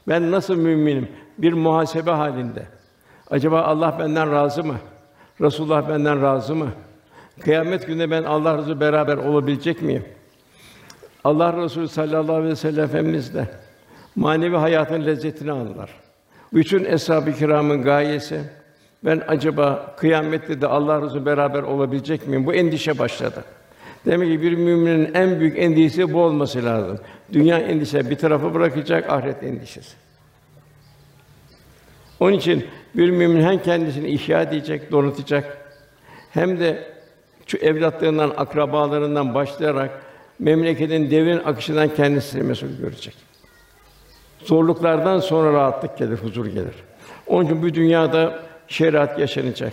Ben 0.09 0.30
nasıl 0.30 0.56
müminim? 0.56 1.09
Bir 1.38 1.52
muhasebe 1.52 2.11
halinde. 2.11 2.62
Acaba 3.30 3.62
Allah 3.62 3.97
benden 3.99 4.32
razı 4.32 4.64
mı? 4.64 4.76
Resulullah 5.40 5.88
benden 5.88 6.23
razı 6.23 6.54
mı? 6.54 6.68
Kıyamet 7.40 7.87
gününde 7.87 8.11
ben 8.11 8.23
Allah 8.23 8.59
Resulü 8.59 8.80
beraber 8.80 9.16
olabilecek 9.16 9.82
miyim? 9.82 10.04
Allah 11.25 11.56
Resulü 11.56 11.88
sallallahu 11.88 12.37
aleyhi 12.37 12.52
ve 12.52 12.56
sellem 12.56 12.85
Efendimiz 12.85 13.35
de 13.35 13.49
manevi 14.16 14.56
hayatın 14.56 15.06
lezzetini 15.06 15.52
aldılar. 15.52 15.90
Bütün 16.52 16.85
eshab-ı 16.85 17.32
kiramın 17.32 17.82
gayesi 17.82 18.40
ben 19.04 19.23
acaba 19.28 19.94
kıyamette 19.99 20.61
de 20.61 20.66
Allah 20.66 21.02
Resulü 21.02 21.26
beraber 21.26 21.62
olabilecek 21.62 22.28
miyim? 22.28 22.47
Bu 22.47 22.54
endişe 22.54 22.99
başladı. 22.99 23.44
Demek 24.06 24.32
ki 24.32 24.42
bir 24.42 24.52
müminin 24.52 25.14
en 25.14 25.40
büyük 25.40 25.59
endişesi 25.59 26.12
bu 26.12 26.23
olması 26.23 26.64
lazım. 26.64 26.99
Dünya 27.32 27.59
endişesi 27.59 28.11
bir 28.11 28.16
tarafa 28.16 28.54
bırakacak, 28.54 29.11
ahiret 29.11 29.42
endişesi. 29.42 29.97
Onun 32.21 32.32
için 32.32 32.64
bir 32.94 33.11
mümin 33.11 33.42
hem 33.42 33.62
kendisini 33.62 34.09
ihya 34.09 34.42
edecek, 34.42 34.92
donatacak, 34.92 35.59
hem 36.30 36.61
de 36.61 36.92
şu 37.47 37.59
evlatlarından, 37.59 38.32
akrabalarından 38.37 39.35
başlayarak 39.35 40.02
memleketin 40.38 41.11
devrin 41.11 41.38
akışından 41.38 41.88
kendisini 41.88 42.42
mesul 42.42 42.68
görecek. 42.80 43.31
Zorluklardan 44.44 45.20
sonra 45.20 45.52
rahatlık 45.52 45.99
gelir, 45.99 46.18
huzur 46.18 46.46
gelir. 46.46 46.75
Onun 47.26 47.44
için 47.44 47.62
bu 47.62 47.75
dünyada 47.75 48.38
şeriat 48.68 49.18
yaşanacak. 49.18 49.72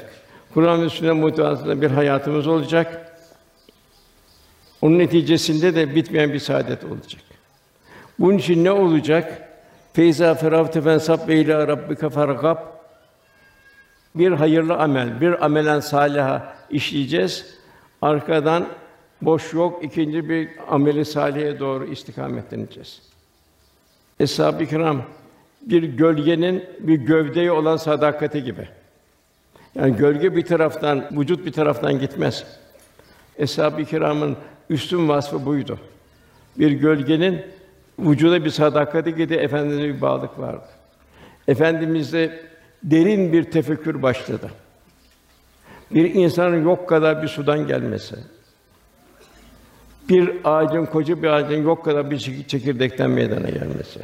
Kur'an 0.54 0.82
ve 0.82 0.90
sünnet 0.90 1.16
muhtevasında 1.16 1.82
bir 1.82 1.92
hayatımız 1.92 2.48
olacak. 2.48 3.16
Onun 4.82 5.00
neticesinde 5.00 5.76
de 5.76 5.96
bitmeyen 5.96 6.34
bir 6.34 6.40
saadet 6.40 6.84
olacak. 6.84 7.22
Bunun 8.20 8.38
için 8.38 8.64
ne 8.64 8.72
olacak? 8.72 9.50
Feyza 9.94 10.36
feravte 10.36 10.82
fensab 10.82 11.28
ve 11.28 11.36
ila 11.36 11.68
rabbike 11.68 12.10
fargab. 12.10 12.58
Bir 14.16 14.32
hayırlı 14.32 14.76
amel, 14.76 15.22
bir 15.22 15.46
amelen 15.46 15.80
saliha 15.80 16.54
işleyeceğiz. 16.70 17.46
Arkadan 18.02 18.68
boş 19.22 19.54
yok 19.54 19.84
ikinci 19.84 20.30
bir 20.30 20.50
ameli 20.70 21.06
salihe 21.06 21.60
doğru 21.60 21.86
istikametleneceğiz. 21.86 23.09
Eshab-ı 24.20 24.66
kiram 24.66 25.02
bir 25.62 25.84
gölgenin 25.84 26.66
bir 26.80 26.96
gövdeye 26.96 27.52
olan 27.52 27.78
sadakati 27.78 28.44
gibi. 28.44 28.68
Yani 29.76 29.96
gölge 29.96 30.36
bir 30.36 30.46
taraftan, 30.46 31.06
vücut 31.12 31.46
bir 31.46 31.52
taraftan 31.52 32.00
gitmez. 32.00 32.44
Eshab-ı 33.38 33.86
kiramın 33.86 34.38
üstün 34.70 35.10
vasfı 35.10 35.46
buydu. 35.46 35.80
Bir 36.60 36.72
gölgenin 36.72 37.42
vücuda 38.00 38.46
bir 38.46 38.50
sadakati 38.50 39.16
gibi 39.16 39.34
efendimize 39.34 39.88
bir 39.88 40.02
bağlılık 40.02 40.40
vardı. 40.40 40.66
Efendimizde 41.48 42.40
derin 42.84 43.34
bir 43.34 43.44
tefekkür 43.44 44.02
başladı. 44.02 44.52
Bir 45.92 46.14
insanın 46.14 46.64
yok 46.64 46.90
kadar 46.90 47.24
bir 47.24 47.28
sudan 47.28 47.68
gelmesi, 47.68 48.16
bir 50.10 50.32
ağacın 50.44 50.86
koca 50.86 51.24
bir 51.24 51.28
ağacın 51.28 51.64
yok 51.64 51.86
kadar 51.86 52.12
bir 52.12 52.20
çekirdekten 52.48 53.10
meydana 53.10 53.50
gelmesi, 53.50 54.00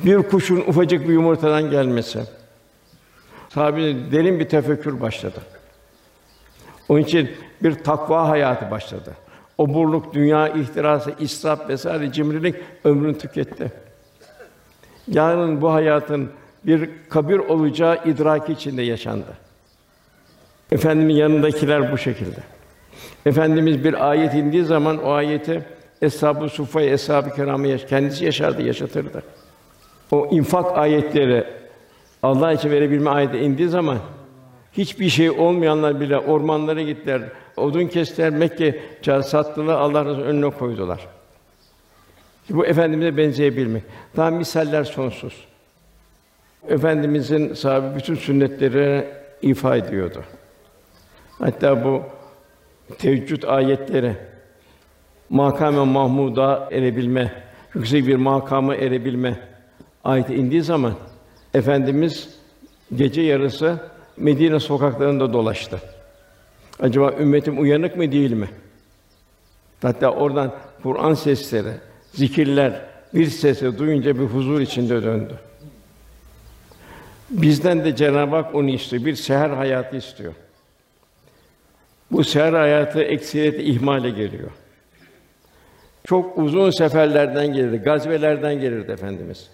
bir 0.00 0.16
kuşun 0.16 0.56
ufacık 0.56 1.08
bir 1.08 1.12
yumurtadan 1.12 1.70
gelmesi, 1.70 2.20
sahabenin 3.48 4.12
derin 4.12 4.40
bir 4.40 4.48
tefekkür 4.48 5.00
başladı. 5.00 5.40
Onun 6.88 7.00
için 7.00 7.30
bir 7.62 7.74
takva 7.74 8.28
hayatı 8.28 8.70
başladı. 8.70 9.14
Oburluk, 9.58 10.14
dünya 10.14 10.48
ihtirası, 10.48 11.14
israf 11.20 11.68
vesaire 11.68 12.12
cimrilik 12.12 12.56
ömrünü 12.84 13.18
tüketti. 13.18 13.72
Yarın 15.08 15.62
bu 15.62 15.72
hayatın 15.72 16.30
bir 16.64 16.90
kabir 17.08 17.38
olacağı 17.38 18.04
idraki 18.04 18.52
içinde 18.52 18.82
yaşandı. 18.82 19.36
Efendimin 20.72 21.14
yanındakiler 21.14 21.92
bu 21.92 21.98
şekilde. 21.98 22.55
Efendimiz 23.26 23.84
bir 23.84 24.10
ayet 24.10 24.34
indiği 24.34 24.64
zaman 24.64 25.04
o 25.04 25.10
ayeti 25.10 25.62
Eshab-ı 26.02 26.48
Suffa, 26.48 26.82
Eshab-ı 26.82 27.34
Kiram'ı 27.34 27.66
yaş- 27.68 27.84
kendisi 27.84 28.24
yaşardı, 28.24 28.62
yaşatırdı. 28.62 29.22
O 30.10 30.28
infak 30.30 30.78
ayetleri 30.78 31.44
Allah 32.22 32.52
için 32.52 32.70
verebilme 32.70 33.10
ayeti 33.10 33.38
indiği 33.38 33.68
zaman 33.68 33.98
hiçbir 34.72 35.08
şey 35.08 35.30
olmayanlar 35.30 36.00
bile 36.00 36.18
ormanlara 36.18 36.82
gittiler, 36.82 37.22
odun 37.56 37.86
kestiler, 37.86 38.30
Mekke 38.30 38.82
sattılar, 39.22 39.74
Allah 39.74 40.04
Resulü 40.04 40.24
önüne 40.24 40.50
koydular. 40.50 41.06
Bu 42.50 42.66
efendimize 42.66 43.16
benzeyebilmek. 43.16 43.82
Daha 44.16 44.30
misaller 44.30 44.84
sonsuz. 44.84 45.44
Efendimizin 46.68 47.54
sahibi 47.54 47.96
bütün 47.96 48.14
sünnetleri 48.14 49.04
ifa 49.42 49.76
ediyordu. 49.76 50.24
Hatta 51.38 51.84
bu 51.84 52.02
teheccüd 52.98 53.42
ayetleri 53.42 54.16
makame 55.30 55.84
mahmuda 55.84 56.68
erebilme, 56.72 57.32
yüksek 57.74 58.06
bir 58.06 58.16
makama 58.16 58.74
erebilme 58.74 59.40
ayeti 60.04 60.34
indiği 60.34 60.62
zaman 60.62 60.94
efendimiz 61.54 62.28
gece 62.96 63.22
yarısı 63.22 63.78
Medine 64.16 64.60
sokaklarında 64.60 65.32
dolaştı. 65.32 65.80
Acaba 66.80 67.12
ümmetim 67.20 67.60
uyanık 67.60 67.96
mı 67.96 68.12
değil 68.12 68.32
mi? 68.32 68.48
Hatta 69.82 70.10
oradan 70.10 70.52
Kur'an 70.82 71.14
sesleri, 71.14 71.72
zikirler 72.12 72.80
bir 73.14 73.26
sesi 73.26 73.78
duyunca 73.78 74.18
bir 74.18 74.24
huzur 74.24 74.60
içinde 74.60 75.02
döndü. 75.02 75.34
Bizden 77.30 77.84
de 77.84 77.96
Cenab-ı 77.96 78.36
Hak 78.36 78.54
onu 78.54 78.70
istiyor. 78.70 79.04
Bir 79.04 79.14
seher 79.14 79.50
hayatı 79.50 79.96
istiyor. 79.96 80.32
Bu 82.10 82.24
seher 82.24 82.52
hayatı 82.52 83.02
ekseriyetle 83.02 83.64
ihmale 83.64 84.10
geliyor. 84.10 84.50
Çok 86.04 86.38
uzun 86.38 86.70
seferlerden 86.70 87.46
gelirdi, 87.46 87.76
gazvelerden 87.76 88.60
gelirdi 88.60 88.92
efendimiz. 88.92 89.50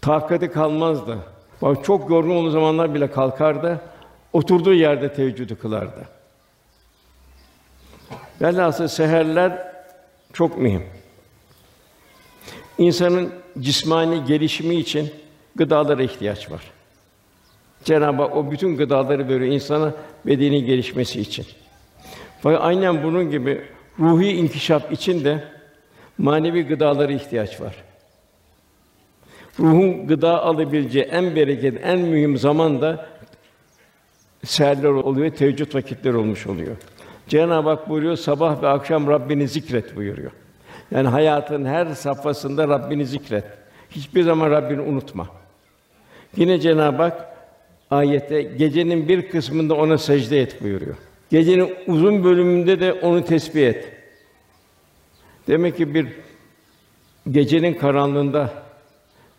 Takati 0.00 0.50
kalmazdı. 0.50 1.18
Bak 1.62 1.84
çok 1.84 2.10
yorgun 2.10 2.36
olduğu 2.36 2.50
zamanlar 2.50 2.94
bile 2.94 3.10
kalkardı. 3.10 3.80
Oturduğu 4.32 4.74
yerde 4.74 5.12
teheccüdü 5.12 5.56
kılardı. 5.56 6.08
Velhasıl 8.42 8.88
seherler 8.88 9.72
çok 10.32 10.58
mühim. 10.58 10.82
İnsanın 12.78 13.32
cismani 13.58 14.24
gelişimi 14.24 14.74
için 14.74 15.14
gıdalara 15.56 16.02
ihtiyaç 16.02 16.50
var. 16.50 16.62
Cenab-ı 17.84 18.22
Hak 18.22 18.36
o 18.36 18.50
bütün 18.50 18.76
gıdaları 18.76 19.28
veriyor 19.28 19.52
insana 19.52 19.94
bedeni 20.26 20.64
gelişmesi 20.64 21.20
için. 21.20 21.46
Fakat 22.40 22.60
aynen 22.62 23.02
bunun 23.02 23.30
gibi 23.30 23.62
ruhi 23.98 24.32
inkişaf 24.32 24.92
için 24.92 25.24
de 25.24 25.44
manevi 26.18 26.66
gıdalara 26.66 27.12
ihtiyaç 27.12 27.60
var. 27.60 27.76
Ruhun 29.58 30.06
gıda 30.06 30.42
alabileceği 30.42 31.04
en 31.04 31.36
bereketli, 31.36 31.78
en 31.78 31.98
mühim 31.98 32.36
zaman 32.36 32.80
da 32.80 33.06
seherler 34.44 34.88
oluyor, 34.88 35.30
teheccüd 35.30 35.74
vakitleri 35.74 36.16
olmuş 36.16 36.46
oluyor. 36.46 36.76
Cenab-ı 37.28 37.68
Hak 37.68 37.88
buyuruyor, 37.88 38.16
sabah 38.16 38.62
ve 38.62 38.68
akşam 38.68 39.06
Rabbini 39.06 39.48
zikret 39.48 39.96
buyuruyor. 39.96 40.30
Yani 40.90 41.08
hayatın 41.08 41.64
her 41.64 41.86
safhasında 41.86 42.68
Rabbini 42.68 43.06
zikret. 43.06 43.44
Hiçbir 43.90 44.22
zaman 44.22 44.50
Rabbini 44.50 44.80
unutma. 44.80 45.26
Yine 46.36 46.60
Cenab-ı 46.60 47.02
Hak 47.02 47.29
ayette 47.90 48.42
gecenin 48.42 49.08
bir 49.08 49.28
kısmında 49.28 49.74
ona 49.74 49.98
secde 49.98 50.40
et 50.40 50.62
buyuruyor. 50.62 50.96
Gecenin 51.30 51.74
uzun 51.86 52.24
bölümünde 52.24 52.80
de 52.80 52.92
onu 52.92 53.24
tesbih 53.24 53.66
et. 53.66 53.92
Demek 55.48 55.76
ki 55.76 55.94
bir 55.94 56.06
gecenin 57.30 57.74
karanlığında 57.74 58.52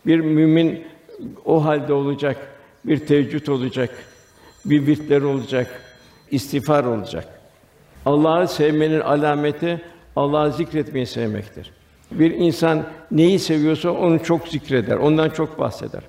bir 0.06 0.20
mümin 0.20 0.84
o 1.44 1.64
halde 1.64 1.92
olacak, 1.92 2.36
bir 2.84 2.98
teheccüd 3.06 3.46
olacak, 3.46 3.90
bir 4.64 4.86
virtler 4.86 5.22
olacak, 5.22 5.80
istiğfar 6.30 6.84
olacak. 6.84 7.40
Allah'ı 8.06 8.48
sevmenin 8.48 9.00
alameti 9.00 9.80
Allah'ı 10.16 10.52
zikretmeyi 10.52 11.06
sevmektir. 11.06 11.70
Bir 12.10 12.30
insan 12.30 12.86
neyi 13.10 13.38
seviyorsa 13.38 13.90
onu 13.90 14.24
çok 14.24 14.48
zikreder, 14.48 14.96
ondan 14.96 15.30
çok 15.30 15.58
bahseder. 15.58 16.02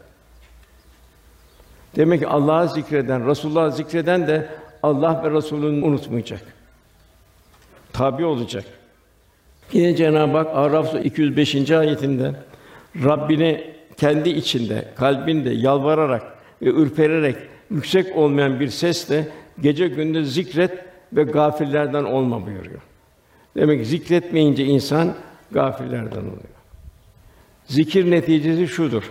Demek 1.95 2.19
ki 2.19 2.27
Allah'ı 2.27 2.69
zikreden, 2.69 3.27
Resulullah'ı 3.27 3.71
zikreden 3.71 4.27
de 4.27 4.49
Allah 4.83 5.21
ve 5.23 5.31
Resulü'nü 5.31 5.85
unutmayacak. 5.85 6.41
Tabi 7.93 8.25
olacak. 8.25 8.65
Yine 9.73 9.95
Cenab-ı 9.95 10.37
Hak 10.37 10.47
Araf 10.53 10.89
Suresi 10.89 11.07
205. 11.07 11.71
ayetinde 11.71 12.31
Rabbini 13.03 13.73
kendi 13.97 14.29
içinde, 14.29 14.85
kalbinde 14.95 15.49
yalvararak 15.49 16.23
ve 16.61 16.69
ürpererek 16.69 17.35
yüksek 17.71 18.17
olmayan 18.17 18.59
bir 18.59 18.69
sesle 18.69 19.27
gece 19.61 19.87
gündüz 19.87 20.33
zikret 20.33 20.71
ve 21.13 21.23
gafillerden 21.23 22.03
olma 22.03 22.45
buyuruyor. 22.45 22.81
Demek 23.55 23.79
ki 23.79 23.85
zikretmeyince 23.85 24.65
insan 24.65 25.13
gafillerden 25.51 26.21
oluyor. 26.21 26.53
Zikir 27.65 28.11
neticesi 28.11 28.67
şudur. 28.67 29.03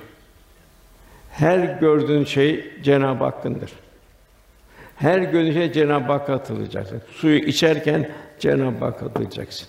Her 1.32 1.58
gördüğün 1.58 2.24
şey 2.24 2.72
Cenab-ı 2.82 3.24
Hakk'ındır. 3.24 3.72
Her 4.96 5.18
gördüğün 5.18 5.52
şey 5.52 5.72
Cenab-ı 5.72 6.12
Hakk'a 6.12 6.34
atılacaksın. 6.34 7.02
Suyu 7.12 7.38
içerken 7.38 8.10
Cenab-ı 8.38 8.84
Hakk'a 8.84 9.06
atılacaksın. 9.06 9.68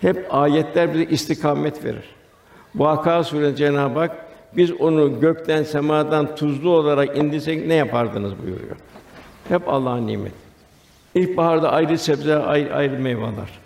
Hep 0.00 0.26
ayetler 0.30 0.94
bize 0.94 1.04
istikamet 1.04 1.84
verir. 1.84 2.04
Vaka 2.74 3.24
Sûresi 3.24 3.56
Cenab-ı 3.56 3.98
Hak 3.98 4.16
biz 4.56 4.72
onu 4.72 5.20
gökten 5.20 5.62
semadan 5.62 6.34
tuzlu 6.34 6.70
olarak 6.70 7.16
indirsek 7.16 7.66
ne 7.66 7.74
yapardınız 7.74 8.32
buyuruyor. 8.42 8.76
Hep 9.48 9.68
Allah'ın 9.68 10.06
nimeti. 10.06 10.34
İlkbaharda 11.14 11.72
ayrı 11.72 11.98
sebze, 11.98 12.36
ayrı, 12.36 12.74
ayrı 12.74 12.98
meyveler. 12.98 13.58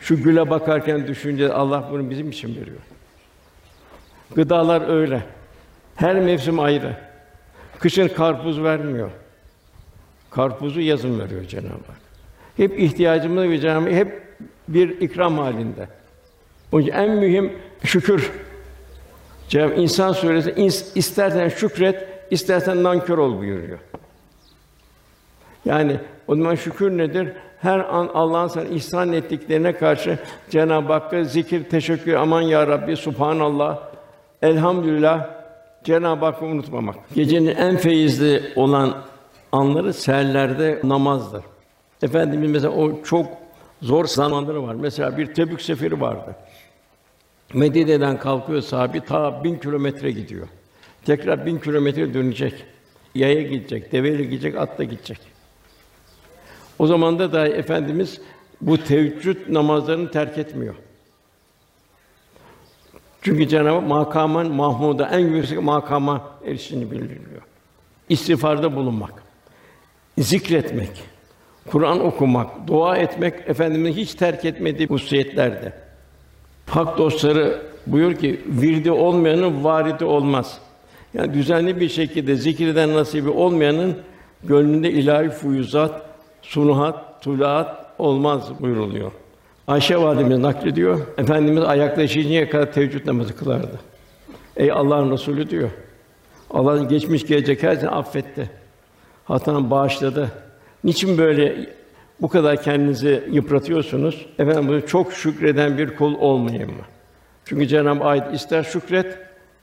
Şu 0.00 0.22
güle 0.22 0.50
bakarken 0.50 1.06
düşünce 1.06 1.52
Allah 1.52 1.88
bunu 1.92 2.10
bizim 2.10 2.30
için 2.30 2.56
veriyor. 2.56 2.80
Gıdalar 4.34 4.88
öyle. 4.88 5.22
Her 5.96 6.14
mevsim 6.14 6.60
ayrı. 6.60 6.96
Kışın 7.78 8.08
karpuz 8.08 8.62
vermiyor. 8.62 9.10
Karpuzu 10.30 10.80
yazın 10.80 11.20
veriyor 11.20 11.44
Cenab-ı 11.44 11.68
Hak. 11.68 11.96
Hep 12.56 12.80
ihtiyacımızı 12.80 13.50
ve 13.50 13.58
Cenab-ı 13.58 13.84
Hak 13.84 13.92
hep 13.92 14.22
bir 14.68 15.00
ikram 15.00 15.38
halinde. 15.38 15.88
O 16.72 16.78
yüzden 16.78 17.02
en 17.02 17.10
mühim 17.10 17.52
şükür. 17.84 18.32
Cenab-ı 19.48 19.74
İnsan 19.74 20.12
suresi 20.12 20.54
istersen 20.94 21.48
şükret, 21.48 22.08
istersen 22.30 22.82
nankör 22.82 23.18
ol 23.18 23.38
buyuruyor. 23.38 23.78
Yani 25.64 26.00
o 26.28 26.36
zaman 26.36 26.54
şükür 26.54 26.98
nedir? 26.98 27.32
Her 27.60 27.78
an 27.78 28.10
Allah'ın 28.14 28.48
sana 28.48 28.64
ihsan 28.64 29.12
ettiklerine 29.12 29.72
karşı 29.72 30.18
Cenab-ı 30.50 30.92
Hakk'a 30.92 31.24
zikir, 31.24 31.64
teşekkür, 31.64 32.14
aman 32.14 32.42
ya 32.42 32.66
Rabbi, 32.66 32.96
subhanallah, 32.96 33.78
elhamdülillah, 34.42 35.43
Cenab-ı 35.84 36.24
Hakk'ı 36.24 36.44
unutmamak. 36.44 36.96
Gecenin 37.14 37.54
en 37.54 37.76
feyizli 37.76 38.52
olan 38.56 39.02
anları 39.52 39.92
seherlerde 39.92 40.80
namazdır. 40.84 41.42
Efendimiz 42.02 42.50
mesela 42.50 42.74
o 42.74 43.02
çok 43.02 43.26
zor 43.82 44.04
zamanları 44.04 44.62
var. 44.62 44.74
Mesela 44.74 45.18
bir 45.18 45.34
Tebük 45.34 45.62
seferi 45.62 46.00
vardı. 46.00 46.36
Medine'den 47.54 48.18
kalkıyor 48.18 48.60
sahabi 48.60 49.00
ta 49.00 49.44
bin 49.44 49.58
kilometre 49.58 50.10
gidiyor. 50.10 50.48
Tekrar 51.04 51.46
bin 51.46 51.58
kilometre 51.58 52.14
dönecek. 52.14 52.64
Yaya 53.14 53.42
gidecek, 53.42 53.92
deveyle 53.92 54.24
gidecek, 54.24 54.56
atla 54.56 54.84
gidecek. 54.84 55.18
O 56.78 56.86
zaman 56.86 57.18
da 57.18 57.32
dahi 57.32 57.50
efendimiz 57.50 58.20
bu 58.60 58.78
teheccüd 58.78 59.36
namazlarını 59.48 60.10
terk 60.10 60.38
etmiyor. 60.38 60.74
Çünkü 63.24 63.48
Cenab-ı 63.48 63.70
Hak 63.70 63.88
makaman 63.88 64.50
mahmuda 64.50 65.08
en 65.08 65.18
yüksek 65.18 65.62
makama 65.62 66.20
erişini 66.46 66.90
bildiriyor. 66.90 67.42
İstiğfarda 68.08 68.76
bulunmak, 68.76 69.22
zikretmek, 70.18 70.90
Kur'an 71.70 72.00
okumak, 72.00 72.66
dua 72.66 72.96
etmek 72.96 73.34
efendimizin 73.46 74.02
hiç 74.02 74.14
terk 74.14 74.44
etmediği 74.44 74.88
hususiyetlerde. 74.88 75.72
Hak 76.66 76.98
dostları 76.98 77.62
buyur 77.86 78.14
ki 78.14 78.40
virdi 78.46 78.90
olmayanın 78.90 79.64
varidi 79.64 80.04
olmaz. 80.04 80.58
Yani 81.14 81.34
düzenli 81.34 81.80
bir 81.80 81.88
şekilde 81.88 82.36
zikirden 82.36 82.94
nasibi 82.94 83.28
olmayanın 83.28 83.96
gönlünde 84.44 84.90
ilahi 84.90 85.28
fuyuzat, 85.30 86.02
sunuhat, 86.42 87.22
tulaat 87.22 87.86
olmaz 87.98 88.60
buyuruluyor. 88.60 89.12
Ayşe 89.68 89.96
validemiz 89.96 90.38
naklediyor. 90.38 91.00
Efendimiz 91.18 91.64
ayakta 91.64 92.02
işinceye 92.02 92.48
kadar 92.48 92.72
teheccüd 92.72 93.06
namazı 93.06 93.36
kılardı. 93.36 93.80
Ey 94.56 94.72
Allah'ın 94.72 95.12
Resulü 95.12 95.50
diyor. 95.50 95.70
Allah 96.50 96.82
geçmiş 96.82 97.26
gelecek 97.26 97.62
her 97.62 97.76
şeyi 97.76 97.88
affetti. 97.88 98.50
Hatanı 99.24 99.70
bağışladı. 99.70 100.30
Niçin 100.84 101.18
böyle 101.18 101.68
bu 102.20 102.28
kadar 102.28 102.62
kendinizi 102.62 103.24
yıpratıyorsunuz? 103.30 104.26
Efendim 104.38 104.68
bunu 104.68 104.86
çok 104.86 105.12
şükreden 105.12 105.78
bir 105.78 105.96
kul 105.96 106.14
olmayayım 106.14 106.70
mı? 106.70 106.84
Çünkü 107.44 107.66
Cenab-ı 107.66 108.04
Hak 108.04 108.34
ister 108.34 108.62
şükret, 108.62 109.18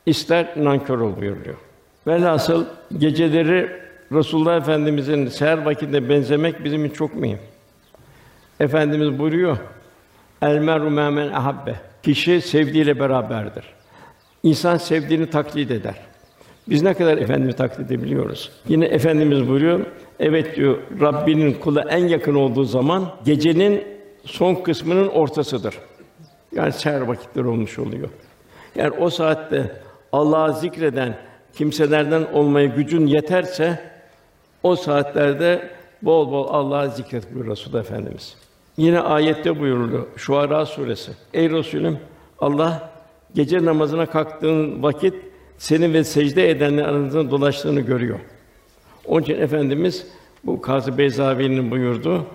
ister 0.06 0.48
nankör 0.58 1.00
ol 1.00 1.16
buyuruyor. 1.18 1.56
Velhasıl 2.08 2.66
geceleri 2.98 3.70
Resulullah 4.12 4.58
Efendimizin 4.58 5.28
seher 5.28 5.66
vakitinde 5.66 6.10
benzemek 6.10 6.64
bizim 6.64 6.86
için 6.86 6.96
çok 6.96 7.16
mühim. 7.16 7.40
Efendimiz 8.60 9.20
buyuruyor. 9.20 9.58
El 10.42 10.58
meru 10.60 10.90
men 10.90 11.28
ahabbe. 11.28 11.76
Kişi 12.04 12.42
sevdiğiyle 12.42 13.00
beraberdir. 13.00 13.66
İnsan 14.44 14.78
sevdiğini 14.78 15.30
taklit 15.30 15.72
eder. 15.72 15.96
Biz 16.70 16.84
ne 16.84 16.94
kadar 16.94 17.18
efendimi 17.18 17.54
taklit 17.54 17.92
edebiliyoruz? 17.92 18.52
Yine 18.68 18.86
efendimiz 18.86 19.50
buyuruyor. 19.50 19.86
Evet 20.20 20.56
diyor. 20.56 20.78
Rabbinin 21.02 21.54
kula 21.54 21.82
en 21.82 22.08
yakın 22.08 22.36
olduğu 22.36 22.64
zaman 22.64 23.12
gecenin 23.26 23.84
son 24.26 24.56
kısmının 24.56 25.08
ortasıdır. 25.08 25.76
Yani 26.52 26.72
seher 26.72 27.02
vakitleri 27.02 27.48
olmuş 27.48 27.80
oluyor. 27.80 28.10
Yani 28.76 28.92
o 28.92 29.10
saatte 29.10 29.82
Allah'ı 30.12 30.54
zikreden 30.54 31.18
kimselerden 31.54 32.24
olmaya 32.34 32.66
gücün 32.66 33.08
yeterse 33.08 33.80
o 34.64 34.76
saatlerde 34.76 35.70
bol 36.02 36.32
bol 36.32 36.48
Allah'ı 36.48 36.92
zikret 36.92 37.34
buyuruyor 37.34 37.58
Resul 37.58 37.80
Efendimiz. 37.80 38.38
Yine 38.78 39.00
ayette 39.00 39.60
buyuruluyor 39.60 40.08
Şuara 40.18 40.66
suresi. 40.66 41.12
Ey 41.34 41.50
Resulüm 41.50 42.00
Allah 42.40 42.92
gece 43.36 43.66
namazına 43.66 44.06
kalktığın 44.06 44.84
vakit 44.84 45.14
senin 45.58 45.94
ve 45.94 46.04
secde 46.04 46.50
edenlerin 46.50 46.88
aranızda 46.88 47.32
dolaştığını 47.32 47.80
görüyor. 47.80 48.20
Onun 49.06 49.22
için 49.22 49.42
efendimiz 49.42 50.08
bu 50.44 50.62
Kazı 50.62 50.98
Beyzavi'nin 50.98 51.72
buyurdu. 51.72 52.26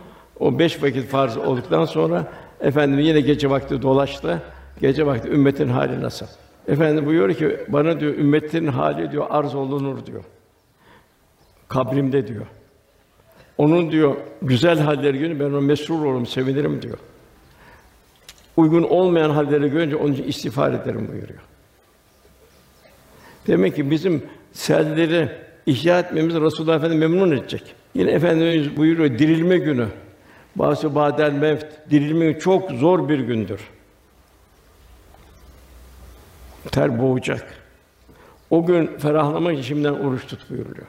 O 0.40 0.58
beş 0.58 0.82
vakit 0.82 1.06
farz 1.06 1.36
olduktan 1.36 1.84
sonra 1.84 2.32
efendimiz 2.60 3.06
yine 3.06 3.20
gece 3.20 3.50
vakti 3.50 3.82
dolaştı. 3.82 4.42
Gece 4.80 5.06
vakti 5.06 5.28
ümmetin 5.28 5.68
hali 5.68 6.02
nasıl? 6.02 6.26
Efendim 6.68 7.06
buyuruyor 7.06 7.38
ki 7.38 7.60
bana 7.68 8.00
diyor 8.00 8.14
ümmetin 8.14 8.66
hali 8.66 9.10
diyor 9.10 9.26
arz 9.30 9.54
olunur 9.54 10.06
diyor. 10.06 10.24
Kabrimde 11.68 12.28
diyor. 12.28 12.46
Onun 13.58 13.90
diyor 13.90 14.16
güzel 14.42 14.78
halleri 14.78 15.18
görünce 15.18 15.40
ben 15.40 15.50
ona 15.50 15.60
mesrur 15.60 16.04
olurum, 16.04 16.26
sevinirim 16.26 16.82
diyor. 16.82 16.98
Uygun 18.56 18.82
olmayan 18.82 19.30
halleri 19.30 19.70
görünce 19.70 19.96
onun 19.96 20.12
için 20.12 20.24
istiğfar 20.24 20.72
ederim 20.72 21.08
buyuruyor. 21.12 21.40
Demek 23.46 23.76
ki 23.76 23.90
bizim 23.90 24.22
selleri 24.52 25.28
ihya 25.66 25.98
etmemiz 25.98 26.34
Resulullah 26.34 26.76
Efendimiz 26.76 27.10
memnun 27.10 27.30
edecek. 27.30 27.74
Yine 27.94 28.10
Efendimiz 28.10 28.76
buyuruyor 28.76 29.18
dirilme 29.18 29.58
günü. 29.58 29.88
Bazı 30.56 30.94
badel 30.94 31.32
mevt 31.32 31.66
dirilme 31.90 32.26
günü 32.26 32.40
çok 32.40 32.70
zor 32.70 33.08
bir 33.08 33.18
gündür. 33.18 33.60
Ter 36.72 37.02
boğacak. 37.02 37.54
O 38.50 38.66
gün 38.66 38.86
ferahlamak 38.98 39.52
için 39.52 39.62
şimdiden 39.62 39.92
oruç 39.92 40.26
tut 40.26 40.50
buyuruluyor. 40.50 40.86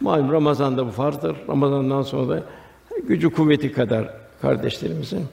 Malum 0.00 0.32
Ramazan'da 0.32 0.86
bu 0.86 0.90
farzdır. 0.90 1.36
Ramazan'dan 1.48 2.02
sonra 2.02 2.28
da 2.28 2.42
gücü 3.08 3.30
kuvveti 3.30 3.72
kadar 3.72 4.08
kardeşlerimizin. 4.42 5.26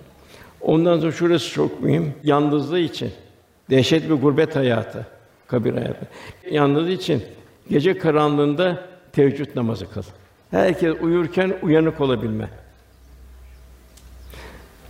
Ondan 0.62 1.00
sonra 1.00 1.12
şurası 1.12 1.50
çok 1.50 1.84
mühim. 1.84 2.14
Yalnızlığı 2.24 2.80
için 2.80 3.12
dehşet 3.70 4.10
bir 4.10 4.16
gurbet 4.16 4.56
hayatı, 4.56 5.06
kabir 5.48 5.74
hayatı. 5.74 6.08
Yalnızlığı 6.52 6.92
için 6.92 7.24
gece 7.70 7.98
karanlığında 7.98 8.84
teheccüd 9.12 9.56
namazı 9.56 9.90
kıl. 9.90 10.04
Herkes 10.52 10.96
uyurken 11.02 11.54
uyanık 11.62 12.02
olabilme. 12.02 12.50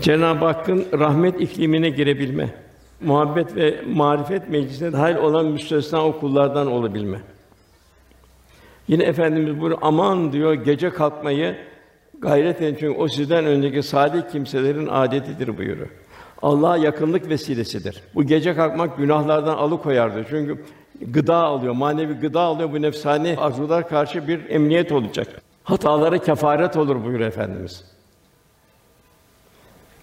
Cenab-ı 0.01 0.45
Hakk'ın 0.45 0.85
rahmet 0.99 1.41
iklimine 1.41 1.89
girebilme. 1.89 2.53
Muhabbet 3.01 3.55
ve 3.55 3.81
marifet 3.93 4.49
meclisine 4.49 4.93
dahil 4.93 5.15
olan 5.15 5.45
müstesna 5.45 6.05
o 6.05 6.19
kullardan 6.19 6.67
olabilme. 6.67 7.21
Yine 8.91 9.03
efendimiz 9.03 9.59
buyuruyor 9.61 9.79
aman 9.81 10.31
diyor 10.31 10.53
gece 10.53 10.89
kalkmayı 10.89 11.55
gayret 12.19 12.61
edin 12.61 12.77
çünkü 12.79 12.99
o 12.99 13.07
sizden 13.07 13.45
önceki 13.45 13.83
salih 13.83 14.21
kimselerin 14.31 14.87
adetidir 14.87 15.57
buyuruyor. 15.57 15.87
Allah'a 16.41 16.77
yakınlık 16.77 17.29
vesilesidir. 17.29 18.03
Bu 18.15 18.23
gece 18.23 18.55
kalkmak 18.55 18.97
günahlardan 18.97 19.57
alıkoyardı. 19.57 20.25
Çünkü 20.29 20.63
gıda 21.01 21.35
alıyor, 21.35 21.73
manevi 21.73 22.13
gıda 22.13 22.41
alıyor. 22.41 22.71
Bu 22.71 22.81
nefsani 22.81 23.35
arzular 23.37 23.89
karşı 23.89 24.27
bir 24.27 24.49
emniyet 24.49 24.91
olacak. 24.91 25.27
Hatalara 25.63 26.17
kefaret 26.17 26.77
olur 26.77 27.03
buyuruyor 27.03 27.27
efendimiz. 27.27 27.83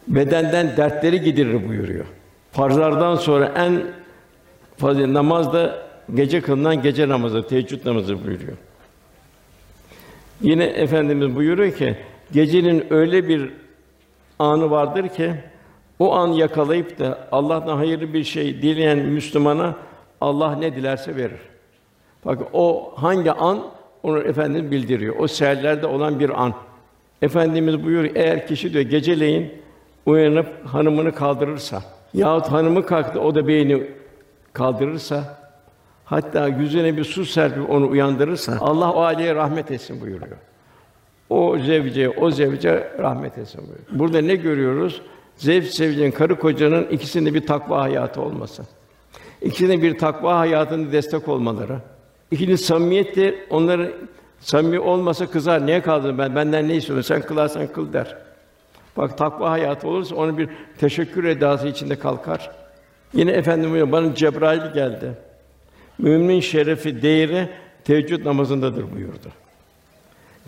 bedenden 0.09 0.77
dertleri 0.77 1.21
giderir 1.21 1.69
buyuruyor. 1.69 2.05
Farzlardan 2.53 3.17
sonra 3.17 3.53
en 3.57 3.83
fazla 4.77 5.15
namaz 5.15 5.53
da 5.53 5.79
gece 6.15 6.41
kılınan 6.41 6.83
gece 6.83 7.09
namazı, 7.09 7.47
teheccüd 7.47 7.87
namazı 7.87 8.25
buyuruyor. 8.27 8.57
Yine 10.41 10.65
efendimiz 10.65 11.37
buyuruyor 11.37 11.73
ki 11.73 11.97
gecenin 12.33 12.87
öyle 12.91 13.29
bir 13.29 13.51
anı 14.39 14.71
vardır 14.71 15.09
ki 15.09 15.35
o 15.99 16.15
an 16.15 16.29
yakalayıp 16.29 16.99
da 16.99 17.29
Allah'tan 17.33 17.77
hayırlı 17.77 18.13
bir 18.13 18.25
şey 18.25 18.63
dileyen 18.63 18.99
Müslümana 18.99 19.75
Allah 20.21 20.57
ne 20.57 20.77
dilerse 20.77 21.17
verir. 21.17 21.41
Bak 22.25 22.39
o 22.53 22.93
hangi 22.97 23.33
an 23.33 23.63
onu 24.03 24.19
efendimiz 24.19 24.71
bildiriyor. 24.71 25.17
O 25.19 25.29
seherlerde 25.29 25.87
olan 25.87 26.21
bir 26.21 26.43
an. 26.43 26.55
Efendimiz 27.23 27.85
buyuruyor 27.85 28.17
eğer 28.17 28.47
kişi 28.47 28.73
diyor 28.73 28.85
geceleyin 28.85 29.53
uyanıp 30.07 30.67
hanımını 30.67 31.15
kaldırırsa 31.15 31.83
yahut 32.15 32.47
hanımı 32.47 32.87
kalktı 32.87 33.21
o 33.21 33.35
da 33.35 33.47
beyni 33.49 33.83
kaldırırsa 34.53 35.38
hatta 36.11 36.49
yüzüne 36.49 36.97
bir 36.97 37.05
su 37.05 37.25
serpip 37.25 37.71
onu 37.71 37.89
uyandırırsa 37.89 38.57
Allah 38.61 38.93
o 38.93 39.01
aileye 39.01 39.35
rahmet 39.35 39.71
etsin 39.71 40.01
buyuruyor. 40.01 40.37
O 41.31 41.59
zevce, 41.59 42.11
o 42.11 42.31
zevce 42.31 42.93
rahmet 42.99 43.39
etsin 43.39 43.61
buyuruyor. 43.61 43.87
Burada 43.91 44.21
ne 44.21 44.37
görüyoruz? 44.37 45.03
Zevç 45.37 45.67
sevcenin 45.67 46.11
karı 46.11 46.39
kocanın 46.39 46.87
ikisinde 46.89 47.35
bir 47.35 47.47
takva 47.47 47.83
hayatı 47.83 48.21
olması. 48.23 48.63
İkisinde 49.43 49.83
bir 49.83 49.99
takva 49.99 50.39
hayatında 50.39 50.93
destek 50.93 51.29
olmaları. 51.29 51.79
İkinci 52.31 52.59
samimiyettir. 52.59 53.35
Onları 53.51 53.93
samimi 54.41 54.81
olmasa 54.81 55.27
kızar. 55.27 55.67
Niye 55.67 55.83
kaldın 55.83 56.19
ben? 56.19 56.37
Benden 56.37 56.69
ne 56.69 56.77
istiyorsun? 56.77 57.15
Sen 57.15 57.23
kılarsan 57.23 57.67
kıl 57.67 57.93
der. 57.93 58.17
Bak 58.97 59.19
takva 59.19 59.51
hayatı 59.51 59.89
olursa 59.89 60.15
onun 60.15 60.39
bir 60.39 60.49
teşekkür 60.79 61.25
edası 61.25 61.69
içinde 61.69 61.99
kalkar. 61.99 62.51
Yine 63.15 63.31
efendim 63.31 63.71
buyuruyor, 63.71 63.93
bana 63.93 64.15
Cebrail 64.15 64.73
geldi. 64.75 65.28
Mümin 65.99 66.41
şerefi, 66.41 67.03
değeri 67.03 67.49
teheccüd 67.85 68.27
namazındadır 68.27 68.93
buyurdu. 68.93 69.29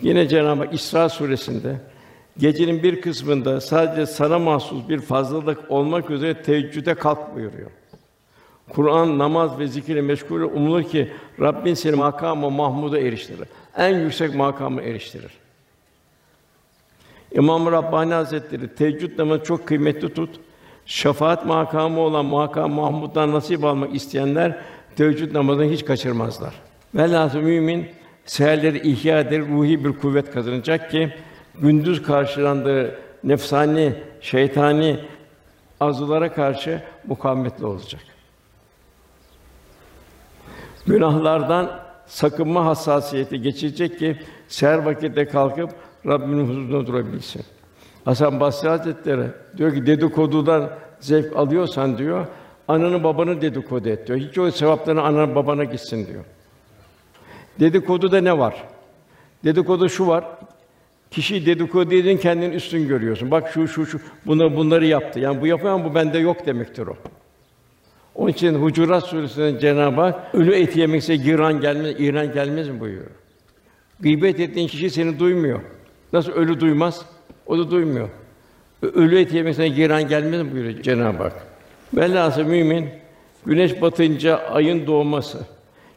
Yine 0.01 0.27
Cenab-ı 0.27 0.63
Hak 0.63 0.73
İsra 0.73 1.09
suresinde 1.09 1.75
gecenin 2.37 2.83
bir 2.83 3.01
kısmında 3.01 3.61
sadece 3.61 4.05
sana 4.05 4.39
mahsus 4.39 4.89
bir 4.89 4.99
fazlalık 4.99 5.71
olmak 5.71 6.09
üzere 6.09 6.41
teheccüde 6.41 6.95
kalk 6.95 7.35
buyuruyor. 7.35 7.71
Kur'an, 8.69 9.17
namaz 9.17 9.59
ve 9.59 9.67
zikirle 9.67 10.01
meşgul 10.01 10.41
umulur 10.41 10.83
ki 10.83 11.11
Rabbin 11.39 11.73
seni 11.73 11.95
makamı 11.95 12.49
mahmuda 12.49 12.99
eriştirir. 12.99 13.47
En 13.77 13.99
yüksek 13.99 14.35
makamı 14.35 14.81
eriştirir. 14.81 15.31
İmam 17.31 17.71
Rabbani 17.71 18.13
Hazretleri 18.13 18.75
teheccüd 18.75 19.19
namazı 19.19 19.43
çok 19.43 19.67
kıymetli 19.67 20.13
tut. 20.13 20.29
Şefaat 20.85 21.45
makamı 21.45 21.99
olan 21.99 22.25
makam 22.25 22.71
Mahmud'dan 22.71 23.31
nasip 23.31 23.63
almak 23.63 23.95
isteyenler 23.95 24.57
teheccüd 24.95 25.33
namazını 25.33 25.71
hiç 25.71 25.85
kaçırmazlar. 25.85 26.53
Velhâsıl 26.95 27.39
mümin 27.39 27.87
seherleri 28.25 28.89
ihya 28.89 29.19
eder, 29.19 29.41
ruhi 29.41 29.85
bir 29.85 29.93
kuvvet 29.93 30.31
kazanacak 30.31 30.91
ki 30.91 31.13
gündüz 31.59 32.03
karşılandığı 32.03 32.99
nefsani, 33.23 33.93
şeytani 34.21 34.99
arzulara 35.79 36.33
karşı 36.33 36.81
mukavemetli 37.07 37.65
olacak. 37.65 38.01
Günahlardan 40.87 41.79
sakınma 42.05 42.65
hassasiyeti 42.65 43.41
geçecek 43.41 43.99
ki 43.99 44.17
seher 44.47 44.77
vakitte 44.77 45.25
kalkıp 45.25 45.69
Rabbinin 46.07 46.47
huzurunda 46.47 46.87
durabilsin. 46.87 47.41
Hasan 48.05 48.39
Basri 48.39 48.69
Hazretleri 48.69 49.27
diyor 49.57 49.73
ki 49.73 49.85
dedikodudan 49.85 50.69
zevk 50.99 51.37
alıyorsan 51.37 51.97
diyor, 51.97 52.27
ananı 52.71 53.03
babanı 53.03 53.41
dedikodu 53.41 53.89
et 53.89 54.07
diyor. 54.07 54.19
Hiç 54.19 54.37
o 54.37 54.51
sevaplarını 54.51 55.01
anana 55.01 55.35
babana 55.35 55.63
gitsin 55.63 56.07
diyor. 56.07 56.23
Dedikoduda 57.59 58.21
ne 58.21 58.37
var? 58.37 58.63
Dedikodu 59.43 59.89
şu 59.89 60.07
var. 60.07 60.25
Kişi 61.11 61.45
dedikodu 61.45 61.95
edin 61.95 62.17
kendini 62.17 62.55
üstün 62.55 62.87
görüyorsun. 62.87 63.31
Bak 63.31 63.51
şu 63.53 63.67
şu 63.67 63.85
şu 63.85 63.99
bunu 64.25 64.55
bunları 64.55 64.85
yaptı. 64.85 65.19
Yani 65.19 65.41
bu 65.41 65.47
yapıyor 65.47 65.85
bu 65.85 65.95
bende 65.95 66.17
yok 66.17 66.45
demektir 66.45 66.87
o. 66.87 66.95
Onun 68.15 68.29
için 68.29 68.55
Hucurat 68.55 69.03
Suresi'nde 69.03 69.59
Cenab-ı 69.59 70.01
Hak 70.01 70.35
ölü 70.35 70.55
eti 70.55 70.79
yemekse 70.79 71.15
giran 71.15 71.61
gelmez, 71.61 71.95
İran 71.99 72.33
gelmez 72.33 72.69
mi 72.69 72.79
buyuruyor. 72.79 73.11
Gıybet 73.99 74.39
ettiğin 74.39 74.67
kişi 74.67 74.89
seni 74.89 75.19
duymuyor. 75.19 75.59
Nasıl 76.13 76.31
ölü 76.31 76.59
duymaz? 76.59 77.05
O 77.45 77.57
da 77.57 77.71
duymuyor. 77.71 78.09
Ölü 78.81 79.19
eti 79.19 79.37
yemekse 79.37 79.67
giran 79.67 80.07
gelmez 80.07 80.41
mi 80.41 80.51
buyuruyor 80.51 80.81
Cenab-ı 80.81 81.23
Hak. 81.23 81.50
Velhâsıl 81.93 82.43
mümin 82.43 82.89
güneş 83.45 83.81
batınca 83.81 84.37
ayın 84.37 84.87
doğması, 84.87 85.39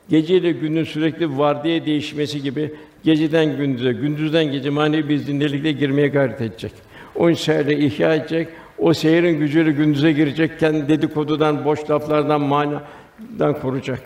gece 0.09 0.37
ile 0.37 0.53
gündüz 0.53 0.89
sürekli 0.89 1.39
vardiya 1.39 1.87
değişmesi 1.87 2.43
gibi 2.43 2.75
geceden 3.05 3.57
gündüze, 3.57 3.93
gündüzden 3.93 4.45
gece 4.45 4.71
manevi 4.71 5.09
bir 5.09 5.19
zindelikle 5.19 5.73
girmeye 5.73 6.09
gayret 6.09 6.41
edecek. 6.41 6.73
O 7.17 7.35
seherle 7.35 7.79
ihya 7.79 8.15
edecek, 8.15 8.49
o 8.79 8.95
seyirin 8.95 9.39
gücüyle 9.39 9.73
gündüze 9.73 10.13
girecek, 10.13 10.61
kendi 10.61 10.89
dedikodudan, 10.89 11.65
boş 11.65 11.91
laflardan, 11.91 12.41
manadan 12.41 13.61
koruyacak. 13.63 14.01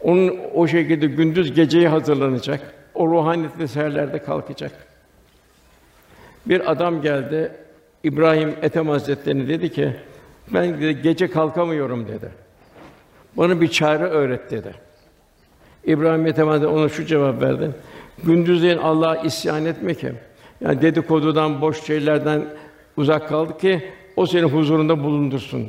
Onun 0.00 0.36
o 0.54 0.66
şekilde 0.66 1.06
gündüz 1.06 1.54
geceye 1.54 1.88
hazırlanacak. 1.88 2.74
O 2.94 3.08
ruhaniyetli 3.08 3.68
seherlerde 3.68 4.18
kalkacak. 4.18 4.72
Bir 6.46 6.70
adam 6.70 7.02
geldi, 7.02 7.52
İbrahim 8.04 8.54
Ethem 8.62 8.88
Hazretleri'ne 8.88 9.48
dedi 9.48 9.72
ki, 9.72 9.92
ben 10.54 10.80
gece 11.02 11.30
kalkamıyorum 11.30 12.08
dedi. 12.08 12.28
Bana 13.36 13.60
bir 13.60 13.68
çare 13.68 14.04
öğret 14.04 14.50
dedi. 14.50 14.74
İbrahim 15.84 16.24
Hazretleri 16.24 16.66
ona 16.66 16.88
şu 16.88 17.06
cevap 17.06 17.42
verdi. 17.42 17.70
Gündüzleyin 18.24 18.78
Allah'a 18.78 19.16
isyan 19.16 19.66
etme 19.66 19.94
ki. 19.94 20.12
Yani 20.60 20.82
dedikodudan, 20.82 21.60
boş 21.60 21.82
şeylerden 21.82 22.44
uzak 22.96 23.28
kaldı 23.28 23.58
ki 23.58 23.82
o 24.16 24.26
senin 24.26 24.48
huzurunda 24.48 25.02
bulundursun. 25.02 25.68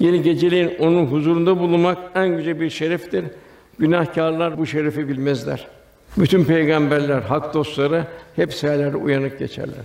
Yeni 0.00 0.22
geceleyin 0.22 0.72
onun 0.78 1.06
huzurunda 1.06 1.58
bulunmak 1.58 1.98
en 2.14 2.36
güzel 2.36 2.60
bir 2.60 2.70
şereftir. 2.70 3.24
Günahkârlar 3.78 4.58
bu 4.58 4.66
şerefi 4.66 5.08
bilmezler. 5.08 5.66
Bütün 6.16 6.44
peygamberler, 6.44 7.22
hak 7.22 7.54
dostları 7.54 8.04
hep 8.36 8.54
seherlerde 8.54 8.96
uyanık 8.96 9.38
geçerler. 9.38 9.84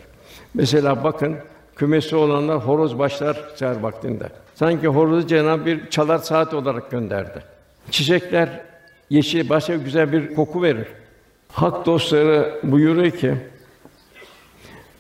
Mesela 0.53 1.03
bakın 1.03 1.35
kümesi 1.75 2.15
olanlar 2.15 2.57
horoz 2.57 2.99
başlar 2.99 3.37
seher 3.55 3.79
vaktinde. 3.79 4.29
Sanki 4.55 4.87
horozu 4.87 5.27
Cenab-ı 5.27 5.65
bir 5.65 5.89
çalar 5.89 6.17
saat 6.17 6.53
olarak 6.53 6.91
gönderdi. 6.91 7.43
Çiçekler 7.91 8.61
yeşil 9.09 9.49
başka 9.49 9.75
güzel 9.75 10.11
bir 10.11 10.35
koku 10.35 10.63
verir. 10.63 10.87
Hak 11.51 11.85
dostları 11.85 12.59
buyuruyor 12.63 13.11
ki 13.11 13.35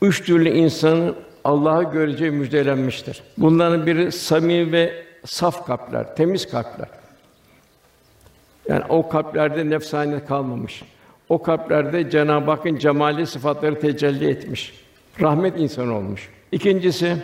üç 0.01 0.23
türlü 0.23 0.49
insanın 0.49 1.15
Allah'ı 1.43 1.91
göreceği 1.91 2.31
müjdelenmiştir. 2.31 3.23
Bunların 3.37 3.85
biri 3.85 4.11
samimi 4.11 4.71
ve 4.71 5.03
saf 5.25 5.65
kalpler, 5.65 6.15
temiz 6.15 6.49
kalpler. 6.49 6.87
Yani 8.69 8.83
o 8.89 9.09
kalplerde 9.09 9.69
nefsane 9.69 10.25
kalmamış. 10.25 10.83
O 11.29 11.43
kalplerde 11.43 12.09
Cenab-ı 12.09 12.51
Hakk'ın 12.51 12.77
cemali 12.77 13.27
sıfatları 13.27 13.79
tecelli 13.79 14.29
etmiş. 14.29 14.73
Rahmet 15.21 15.59
insanı 15.59 15.97
olmuş. 15.97 16.29
İkincisi 16.53 17.17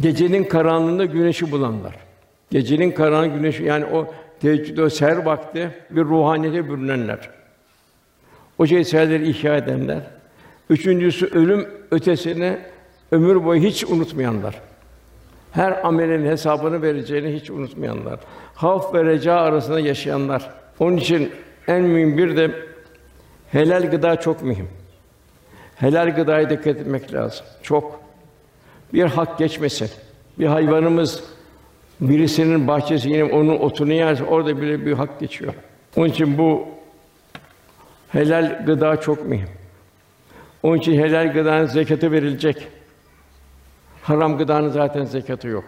gecenin 0.00 0.44
karanlığında 0.44 1.04
güneşi 1.04 1.52
bulanlar. 1.52 1.94
Gecenin 2.50 2.90
karanlığı 2.90 3.26
güneşi 3.36 3.62
yani 3.62 3.84
o 3.84 4.14
teheccüd 4.40 4.78
o 4.78 4.90
ser 4.90 5.16
vakti 5.16 5.70
bir 5.90 6.04
ruhaniyete 6.04 6.68
bürünenler. 6.68 7.30
O 8.58 8.66
şey 8.66 8.84
seherleri 8.84 9.28
ihya 9.30 9.56
edenler. 9.56 10.00
Üçüncüsü 10.70 11.26
ölüm 11.26 11.68
ötesini 11.90 12.58
ömür 13.12 13.44
boyu 13.44 13.60
hiç 13.60 13.84
unutmayanlar. 13.84 14.60
Her 15.52 15.86
amelin 15.86 16.26
hesabını 16.26 16.82
vereceğini 16.82 17.34
hiç 17.34 17.50
unutmayanlar. 17.50 18.20
Havf 18.54 18.94
ve 18.94 19.04
reca 19.04 19.34
arasında 19.34 19.80
yaşayanlar. 19.80 20.50
Onun 20.80 20.96
için 20.96 21.32
en 21.68 21.82
mühim 21.82 22.18
bir 22.18 22.36
de 22.36 22.50
helal 23.52 23.90
gıda 23.90 24.20
çok 24.20 24.42
mühim. 24.42 24.68
Helal 25.78 26.16
gıdaya 26.16 26.50
dikkat 26.50 26.66
etmek 26.66 27.14
lazım. 27.14 27.46
Çok. 27.62 28.00
Bir 28.92 29.04
hak 29.04 29.38
geçmesin. 29.38 29.90
Bir 30.38 30.46
hayvanımız 30.46 31.24
birisinin 32.00 32.68
bahçesi 32.68 33.08
yine 33.08 33.24
onun 33.24 33.58
otunu 33.58 33.92
yerse 33.92 34.24
orada 34.24 34.60
bile 34.60 34.86
bir 34.86 34.92
hak 34.92 35.20
geçiyor. 35.20 35.54
Onun 35.96 36.08
için 36.08 36.38
bu 36.38 36.68
helal 38.08 38.66
gıda 38.66 39.00
çok 39.00 39.26
mühim. 39.26 39.48
Onun 40.62 40.78
için 40.78 41.00
helal 41.00 41.32
gıdanın 41.32 41.66
zekatı 41.66 42.12
verilecek. 42.12 42.68
Haram 44.02 44.38
gıdanın 44.38 44.68
zaten 44.68 45.04
zekatı 45.04 45.48
yok. 45.48 45.64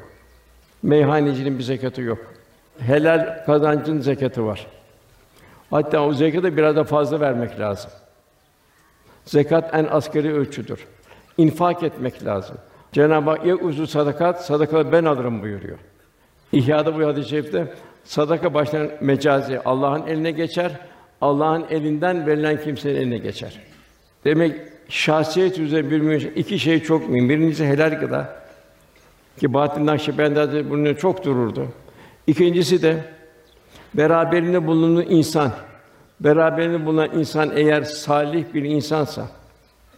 Meyhanecinin 0.83 1.59
bir 1.59 1.63
zekatı 1.63 2.03
yok. 2.03 2.19
Helal 2.79 3.45
kazancın 3.47 4.01
zekatı 4.01 4.47
var. 4.47 4.67
Hatta 5.71 6.01
o 6.01 6.13
zekatı 6.13 6.57
biraz 6.57 6.77
da 6.77 6.85
fazla 6.85 7.21
vermek 7.21 7.61
lazım. 7.61 7.91
Zekat 9.31 9.75
en 9.75 9.85
asgari 9.85 10.33
ölçüdür. 10.35 10.87
İnfak 11.39 11.83
etmek 11.83 12.25
lazım. 12.25 12.57
Cenab-ı 12.93 13.31
Hak 13.31 13.47
ya 13.47 13.57
uzun 13.57 13.85
sadakat, 13.85 14.45
sadakaları 14.45 14.93
ben 14.93 15.05
alırım 15.05 15.43
buyuruyor. 15.43 15.79
İhya'da 16.53 16.99
bu 16.99 17.07
hadis-i 17.07 17.29
şerifte 17.29 17.75
sadaka 18.05 18.55
başlayan 18.55 18.91
mecazi 19.01 19.61
Allah'ın 19.61 20.07
eline 20.07 20.31
geçer. 20.31 20.73
Allah'ın 21.21 21.65
elinden 21.71 22.27
verilen 22.27 22.63
kimsenin 22.63 22.95
eline 22.95 23.19
geçer. 23.19 23.61
Demek 24.25 24.55
şahsiyet 24.89 25.59
üzerine 25.59 25.91
bir 25.91 26.01
mümin 26.01 26.33
iki 26.37 26.59
şey 26.59 26.83
çok 26.83 27.09
mühim. 27.09 27.29
Birincisi 27.29 27.67
helal 27.67 28.01
gıda 28.01 28.37
ki 29.41 29.55
Bahattin 29.55 29.87
Nakşibendi 29.87 30.39
Hazretleri 30.39 30.71
bunun 30.71 30.95
çok 30.95 31.25
dururdu. 31.25 31.69
İkincisi 32.27 32.83
de 32.83 33.05
beraberinde 33.95 34.67
bulunduğu 34.67 35.03
insan, 35.03 35.53
beraberinde 36.21 36.87
bulunan 36.87 37.11
insan 37.19 37.51
eğer 37.55 37.83
salih 37.83 38.45
bir 38.55 38.63
insansa 38.63 39.29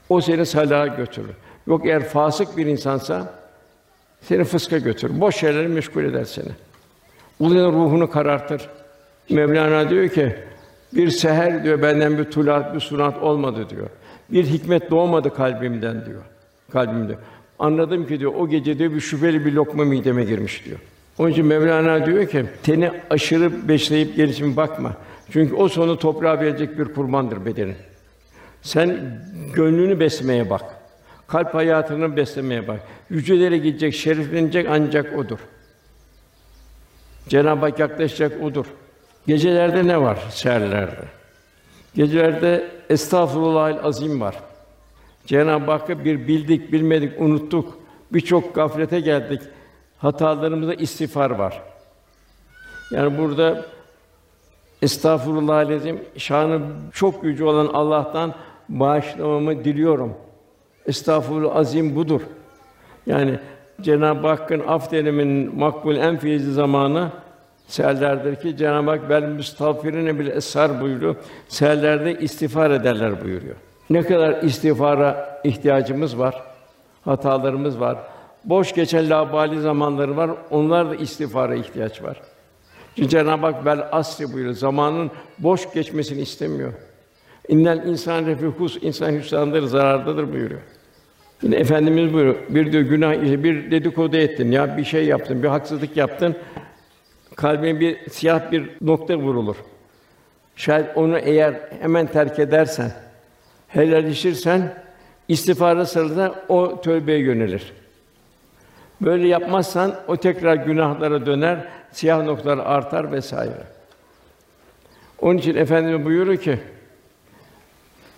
o 0.09 0.21
seni 0.21 0.47
salaha 0.47 0.87
götürür. 0.87 1.35
Yok 1.67 1.87
eğer 1.87 2.05
fasık 2.05 2.57
bir 2.57 2.67
insansa 2.67 3.35
seni 4.21 4.45
fıska 4.45 4.79
götürür. 4.79 5.21
Boş 5.21 5.37
şeylerle 5.37 5.69
meşgul 5.69 6.05
eder 6.05 6.25
seni. 6.25 6.49
Uluyan 7.41 7.73
ruhunu 7.73 8.11
karartır. 8.11 8.69
Mevlana 9.31 9.91
diyor 9.91 10.09
ki 10.09 10.37
bir 10.93 11.11
seher 11.11 11.65
diyor 11.65 11.83
benden 11.83 12.19
bir 12.19 12.25
tulat 12.25 12.75
bir 12.75 12.81
sunat 12.81 13.23
olmadı 13.23 13.67
diyor. 13.71 13.87
Bir 14.31 14.45
hikmet 14.45 14.91
doğmadı 14.91 15.35
kalbimden 15.35 16.07
diyor. 16.07 16.23
Kalbimde. 16.73 17.17
Anladım 17.59 18.07
ki 18.07 18.21
diyor 18.21 18.33
o 18.39 18.49
gece 18.49 18.79
diyor 18.79 18.93
bir 18.93 19.01
şüpheli 19.01 19.45
bir 19.47 19.53
lokma 19.53 19.85
mideme 19.85 20.25
girmiş 20.25 20.65
diyor. 20.65 20.79
Onun 21.19 21.31
için 21.31 21.47
Mevlana 21.47 22.07
diyor 22.07 22.27
ki 22.27 22.45
teni 22.63 22.91
aşırı 23.11 23.69
besleyip 23.69 24.17
gelişime 24.17 24.57
bakma. 24.57 24.93
Çünkü 25.33 25.55
o 25.55 25.69
sonu 25.69 25.99
toprağa 25.99 26.41
verecek 26.41 26.79
bir 26.79 26.85
kurbandır 26.85 27.47
bedenin. 27.47 27.77
Sen 28.63 29.21
gönlünü 29.55 30.01
beslemeye 30.01 30.51
bak. 30.51 30.63
Kalp 31.27 31.55
hayatını 31.55 32.17
beslemeye 32.17 32.69
bak. 32.69 32.81
Yücelere 33.11 33.59
gidecek, 33.59 33.95
şereflenecek 33.95 34.67
ancak 34.71 35.19
odur. 35.19 35.39
Cenab-ı 37.29 37.61
Hak 37.61 37.79
yaklaşacak 37.79 38.43
odur. 38.43 38.67
Gecelerde 39.27 39.87
ne 39.87 40.01
var? 40.01 40.19
Seherlerde. 40.31 41.05
Gecelerde 41.95 42.71
estağfurullahal 42.91 43.79
azim 43.85 44.21
var. 44.21 44.35
Cenab-ı 45.27 45.71
Hakk'ı 45.71 46.05
bir 46.05 46.29
bildik, 46.29 46.73
bilmedik, 46.73 47.21
unuttuk. 47.21 47.79
Birçok 48.13 48.55
gaflete 48.55 49.01
geldik. 49.01 49.43
Hatalarımıza 49.99 50.75
istiğfar 50.75 51.31
var. 51.31 51.63
Yani 52.91 53.19
burada 53.19 53.65
estağfurullah 54.83 55.59
azim 55.59 56.01
şanı 56.17 56.61
çok 56.93 57.25
yüce 57.25 57.45
olan 57.45 57.67
Allah'tan 57.67 58.35
bağışlamamı 58.69 59.65
diliyorum. 59.65 60.15
Estağfurullah 60.87 61.57
azim 61.57 61.97
budur. 61.97 62.21
Yani 63.07 63.39
Cenab-ı 63.81 64.27
Hakk'ın 64.27 64.63
af 64.69 64.91
dileminin 64.91 65.59
makbul 65.59 65.97
en 65.97 66.17
feyizli 66.17 66.53
zamanı 66.53 67.11
seherlerdir 67.67 68.37
ki 68.37 68.57
Cenab-ı 68.57 68.91
Hak 68.91 69.11
bel 69.11 69.23
müstağfirine 69.23 70.19
bile 70.19 70.33
esar 70.33 70.81
buyuruyor. 70.81 71.17
Seherlerde 71.49 72.19
istiğfar 72.19 72.71
ederler 72.71 73.25
buyuruyor. 73.25 73.57
Ne 73.91 74.03
kadar 74.03 74.43
istiğfara 74.43 75.41
ihtiyacımız 75.45 76.19
var, 76.19 76.43
hatalarımız 77.05 77.81
var. 77.81 77.99
Boş 78.45 78.75
geçen 78.75 79.11
labali 79.11 79.61
zamanları 79.61 80.17
var. 80.17 80.31
Onlar 80.51 80.91
da 80.91 80.95
istiğfara 80.95 81.55
ihtiyaç 81.55 82.03
var. 82.03 82.17
Çünkü 82.97 83.09
Cenab-ı 83.09 83.47
Hak 83.47 83.67
bel 83.67 83.89
asri 83.93 84.33
buyuruyor. 84.33 84.55
Zamanın 84.55 85.11
boş 85.39 85.73
geçmesini 85.75 86.21
istemiyor. 86.21 86.73
İnnel 87.49 87.87
insan 87.87 88.27
refikus 88.27 88.79
insan 88.83 89.13
hüsrandır, 89.13 89.63
zarardadır 89.63 90.33
buyuruyor. 90.33 90.61
Yine 91.43 91.57
efendimiz 91.57 92.13
buyuruyor. 92.13 92.37
Bir 92.49 92.73
diyor 92.73 92.83
günah 92.83 93.43
bir 93.43 93.71
dedikodu 93.71 94.17
ettin 94.17 94.53
ya 94.53 94.77
bir 94.77 94.85
şey 94.85 95.05
yaptın, 95.05 95.43
bir 95.43 95.49
haksızlık 95.49 95.97
yaptın. 95.97 96.37
Kalbine 97.37 97.81
bir 97.81 98.11
siyah 98.11 98.53
bir 98.53 98.71
nokta 98.81 99.17
vurulur. 99.17 99.57
Şayet 100.57 100.97
onu 100.97 101.19
eğer 101.19 101.55
hemen 101.81 102.07
terk 102.07 102.39
edersen, 102.39 102.93
helalleşirsen 103.69 104.75
istiğfara 105.29 105.87
sırasında 105.87 106.35
o 106.49 106.81
tövbeye 106.81 107.19
yönelir. 107.19 107.73
Böyle 109.01 109.29
yapmazsan 109.29 109.95
o 110.09 110.17
tekrar 110.17 110.57
günahlara 110.57 111.27
döner, 111.27 111.59
siyah 111.93 112.25
noktalar 112.25 112.59
artar 112.59 113.13
vesaire. 113.13 113.67
Onun 115.21 115.39
için 115.39 115.55
efendimiz 115.55 116.05
buyuruyor 116.05 116.39
ki 116.39 116.59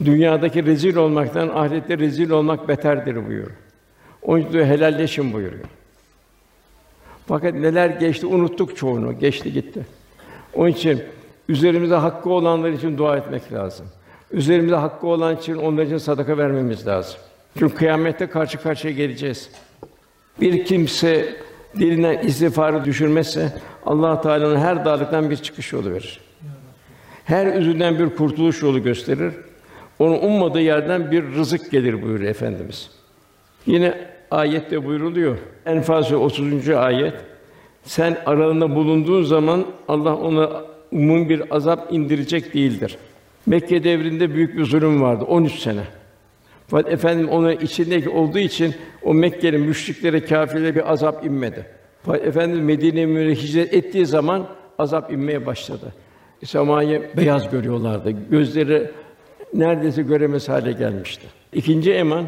dünyadaki 0.04 0.66
rezil 0.66 0.96
olmaktan 0.96 1.48
ahirette 1.48 1.98
rezil 1.98 2.30
olmak 2.30 2.68
beterdir 2.68 3.16
buyuruyor. 3.16 3.50
Onun 4.22 4.40
için 4.40 4.52
diyor, 4.52 4.66
helalleşin 4.66 5.32
buyuruyor. 5.32 5.64
Fakat 7.26 7.54
neler 7.54 7.88
geçti 7.90 8.26
unuttuk 8.26 8.76
çoğunu, 8.76 9.18
geçti 9.18 9.52
gitti. 9.52 9.86
Onun 10.54 10.68
için 10.68 11.02
üzerimize 11.48 11.94
hakkı 11.94 12.30
olanlar 12.30 12.70
için 12.70 12.98
dua 12.98 13.16
etmek 13.16 13.52
lazım. 13.52 13.86
Üzerimize 14.32 14.74
hakkı 14.74 15.06
olan 15.06 15.36
için 15.36 15.56
onlar 15.56 15.82
için 15.82 15.98
sadaka 15.98 16.38
vermemiz 16.38 16.86
lazım. 16.86 17.16
Çünkü 17.58 17.74
kıyamette 17.74 18.26
karşı 18.26 18.62
karşıya 18.62 18.92
geleceğiz. 18.92 19.50
Bir 20.40 20.64
kimse 20.64 21.36
dilinden 21.78 22.18
istiğfarı 22.18 22.84
düşürmezse 22.84 23.52
Allah 23.86 24.20
Teala 24.20 24.48
ona 24.48 24.58
her 24.60 24.84
darlıktan 24.84 25.30
bir 25.30 25.36
çıkış 25.36 25.72
yolu 25.72 25.92
verir. 25.92 26.20
Her 27.24 27.46
üzünden 27.46 27.98
bir 27.98 28.16
kurtuluş 28.16 28.62
yolu 28.62 28.82
gösterir. 28.82 29.32
Onun 29.98 30.18
ummadığı 30.18 30.60
yerden 30.60 31.10
bir 31.10 31.24
rızık 31.24 31.70
gelir 31.70 32.02
buyuruyor 32.02 32.30
efendimiz. 32.30 32.90
Yine 33.66 33.94
ayette 34.30 34.84
buyruluyor. 34.84 35.38
Enfal 35.66 36.02
Suresi 36.02 36.16
30. 36.16 36.68
ayet. 36.68 37.14
Sen 37.84 38.16
aralarında 38.26 38.74
bulunduğun 38.74 39.22
zaman 39.22 39.64
Allah 39.88 40.16
ona 40.16 40.50
umum 40.92 41.28
bir 41.28 41.56
azap 41.56 41.92
indirecek 41.92 42.54
değildir. 42.54 42.98
Mekke 43.46 43.84
devrinde 43.84 44.34
büyük 44.34 44.56
bir 44.56 44.64
zulüm 44.64 45.02
vardı 45.02 45.24
13 45.24 45.52
sene. 45.52 45.84
Fakat 46.66 46.92
efendim 46.92 47.28
onu 47.28 47.52
içindeki 47.52 48.08
olduğu 48.08 48.38
için 48.38 48.74
o 49.02 49.14
Mekke'nin 49.14 49.60
müşriklere, 49.60 50.24
kâfirlere 50.24 50.74
bir 50.74 50.92
azap 50.92 51.26
inmedi. 51.26 51.66
Fakat 52.02 52.26
efendim 52.26 52.64
Medine 52.64 53.06
Münevvere 53.06 53.34
hicret 53.34 53.74
ettiği 53.74 54.06
zaman 54.06 54.46
azap 54.78 55.12
inmeye 55.12 55.46
başladı. 55.46 55.92
Semayı 56.44 57.10
beyaz 57.16 57.50
görüyorlardı. 57.50 58.10
Gözleri 58.30 58.90
neredeyse 59.54 60.02
göremez 60.02 60.48
hale 60.48 60.72
gelmişti. 60.72 61.26
İkinci 61.52 61.92
eman 61.92 62.26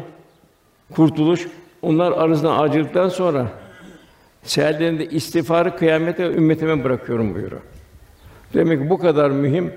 kurtuluş 0.95 1.47
onlar 1.81 2.11
arasında 2.11 2.57
acılıktan 2.59 3.09
sonra 3.09 3.47
seherlerinde 4.43 5.05
istiğfarı 5.05 5.75
kıyamete 5.75 6.23
ümmetime 6.23 6.83
bırakıyorum 6.83 7.35
buyuruyor. 7.35 7.61
Demek 8.53 8.81
ki 8.81 8.89
bu 8.89 8.97
kadar 8.97 9.31
mühim 9.31 9.73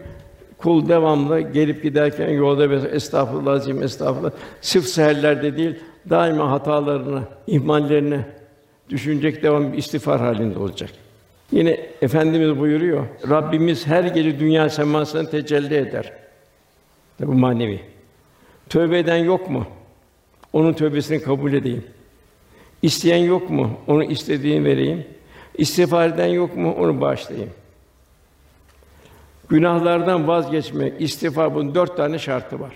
kul 0.62 0.88
devamlı 0.88 1.40
gelip 1.40 1.82
giderken 1.82 2.28
yolda 2.28 2.70
ve 2.70 2.76
estağfurullah 2.76 3.52
azim 3.52 3.82
estağfurullah 3.82 4.30
sırf 4.60 4.84
seherlerde 4.84 5.56
değil 5.56 5.74
daima 6.10 6.50
hatalarını, 6.50 7.22
ihmallerini 7.46 8.20
düşünecek 8.88 9.42
devam 9.42 9.74
istiğfar 9.74 10.20
halinde 10.20 10.58
olacak. 10.58 10.90
Yine 11.52 11.80
efendimiz 12.02 12.58
buyuruyor. 12.58 13.06
Rabbimiz 13.30 13.86
her 13.86 14.04
gece 14.04 14.40
dünya 14.40 14.68
semasına 14.68 15.30
tecelli 15.30 15.74
eder. 15.74 16.12
Bu 17.20 17.32
manevi. 17.32 17.80
Tövbe 18.68 18.98
eden 18.98 19.16
yok 19.16 19.50
mu? 19.50 19.66
Onun 20.52 20.72
tövbesini 20.72 21.22
kabul 21.22 21.52
edeyim. 21.52 21.84
İsteyen 22.82 23.24
yok 23.24 23.50
mu? 23.50 23.70
Onu 23.86 24.04
istediğini 24.04 24.64
vereyim. 24.64 25.04
İstiğfar 25.58 26.08
eden 26.08 26.26
yok 26.26 26.56
mu? 26.56 26.74
Onu 26.78 27.00
bağışlayayım. 27.00 27.50
Günahlardan 29.50 30.28
vazgeçmek, 30.28 31.00
istiğfar 31.00 31.54
bunun 31.54 31.74
dört 31.74 31.96
tane 31.96 32.18
şartı 32.18 32.60
var. 32.60 32.72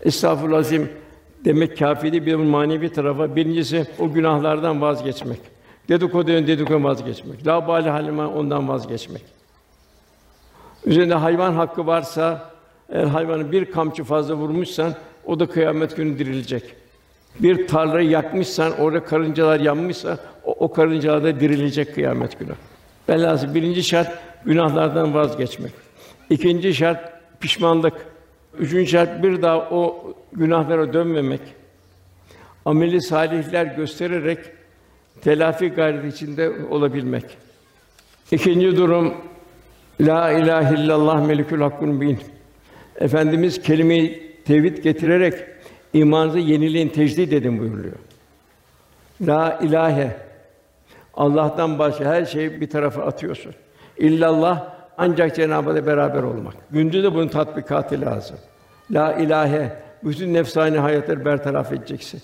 Estağfurullah 0.00 0.64
demek 1.44 1.80
değil, 1.80 2.26
bir 2.26 2.34
manevi 2.34 2.92
tarafa. 2.92 3.36
Birincisi 3.36 3.86
o 3.98 4.12
günahlardan 4.12 4.80
vazgeçmek. 4.80 5.40
Dedikodudan 5.88 6.46
dedikodu 6.46 6.84
vazgeçmek. 6.84 7.46
La 7.46 7.68
bali 7.68 7.90
halime 7.90 8.24
ondan 8.24 8.68
vazgeçmek. 8.68 9.22
Üzerinde 10.86 11.14
hayvan 11.14 11.52
hakkı 11.52 11.86
varsa 11.86 12.50
eğer 12.88 13.04
hayvanı 13.04 13.52
bir 13.52 13.64
kamçı 13.64 14.04
fazla 14.04 14.34
vurmuşsan 14.34 14.94
o 15.26 15.40
da 15.40 15.46
kıyamet 15.46 15.96
günü 15.96 16.18
dirilecek. 16.18 16.62
Bir 17.40 17.66
tarlayı 17.68 18.08
yakmışsan, 18.08 18.78
orada 18.78 19.04
karıncalar 19.04 19.60
yanmışsa 19.60 20.18
o, 20.44 20.52
o 20.52 20.72
karıncalar 20.72 21.24
da 21.24 21.40
dirilecek 21.40 21.94
kıyamet 21.94 22.38
günü. 22.38 22.52
Belası 23.08 23.54
birinci 23.54 23.84
şart 23.84 24.18
günahlardan 24.46 25.14
vazgeçmek. 25.14 25.72
İkinci 26.30 26.74
şart 26.74 27.12
pişmanlık. 27.40 27.94
Üçüncü 28.58 28.90
şart 28.90 29.22
bir 29.22 29.42
daha 29.42 29.58
o 29.58 30.14
günahlara 30.32 30.92
dönmemek. 30.92 31.40
Ameli 32.64 33.02
salihler 33.02 33.66
göstererek 33.66 34.38
telafi 35.20 35.68
gayreti 35.68 36.08
içinde 36.08 36.52
olabilmek. 36.70 37.24
İkinci 38.30 38.76
durum 38.76 39.14
La 40.00 40.32
ilahe 40.32 40.74
illallah 40.74 41.26
melikül 41.26 41.60
hakkun 41.60 42.00
bin. 42.00 42.18
Efendimiz 42.96 43.62
kelime-i 43.62 44.32
tevhid 44.44 44.78
getirerek 44.78 45.34
imanınızı 45.92 46.38
yenileyin, 46.38 46.88
tecdid 46.88 47.32
edin 47.32 47.58
buyuruyor. 47.58 47.96
La 49.20 49.58
ilahe. 49.62 50.16
Allah'tan 51.14 51.78
başka 51.78 52.04
her 52.04 52.24
şeyi 52.24 52.60
bir 52.60 52.70
tarafa 52.70 53.02
atıyorsun. 53.02 53.54
İllallah 53.98 54.64
ancak 54.98 55.36
Cenab-ı 55.36 55.70
Hak'la 55.70 55.86
beraber 55.86 56.22
olmak. 56.22 56.54
Gündüz 56.70 57.04
de 57.04 57.14
bunun 57.14 57.28
tatbikatı 57.28 58.00
lazım. 58.00 58.36
La 58.90 59.12
ilahe 59.12 59.76
bütün 60.04 60.34
nefsani 60.34 60.78
hayatları 60.78 61.24
bertaraf 61.24 61.72
edeceksin. 61.72 62.22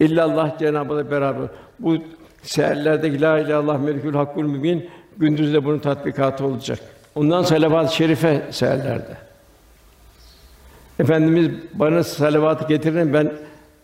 İllallah 0.00 0.58
Cenab-ı 0.58 0.94
Hak'la 0.94 1.10
beraber. 1.10 1.48
Bu 1.78 1.96
seherlerdeki 2.42 3.20
la 3.20 3.38
ilahe 3.38 3.48
illallah 3.48 3.78
melikül 3.80 4.14
hakkul 4.14 4.44
mübin 4.44 4.90
gündüz 5.16 5.54
de 5.54 5.64
bunun 5.64 5.78
tatbikatı 5.78 6.44
olacak. 6.44 6.78
Ondan 7.14 7.42
salavat-ı 7.42 7.94
şerife 7.94 8.42
seherlerde. 8.50 9.16
Efendimiz 10.98 11.50
bana 11.74 12.04
salavatı 12.04 12.68
getirin 12.68 13.12
ben 13.14 13.32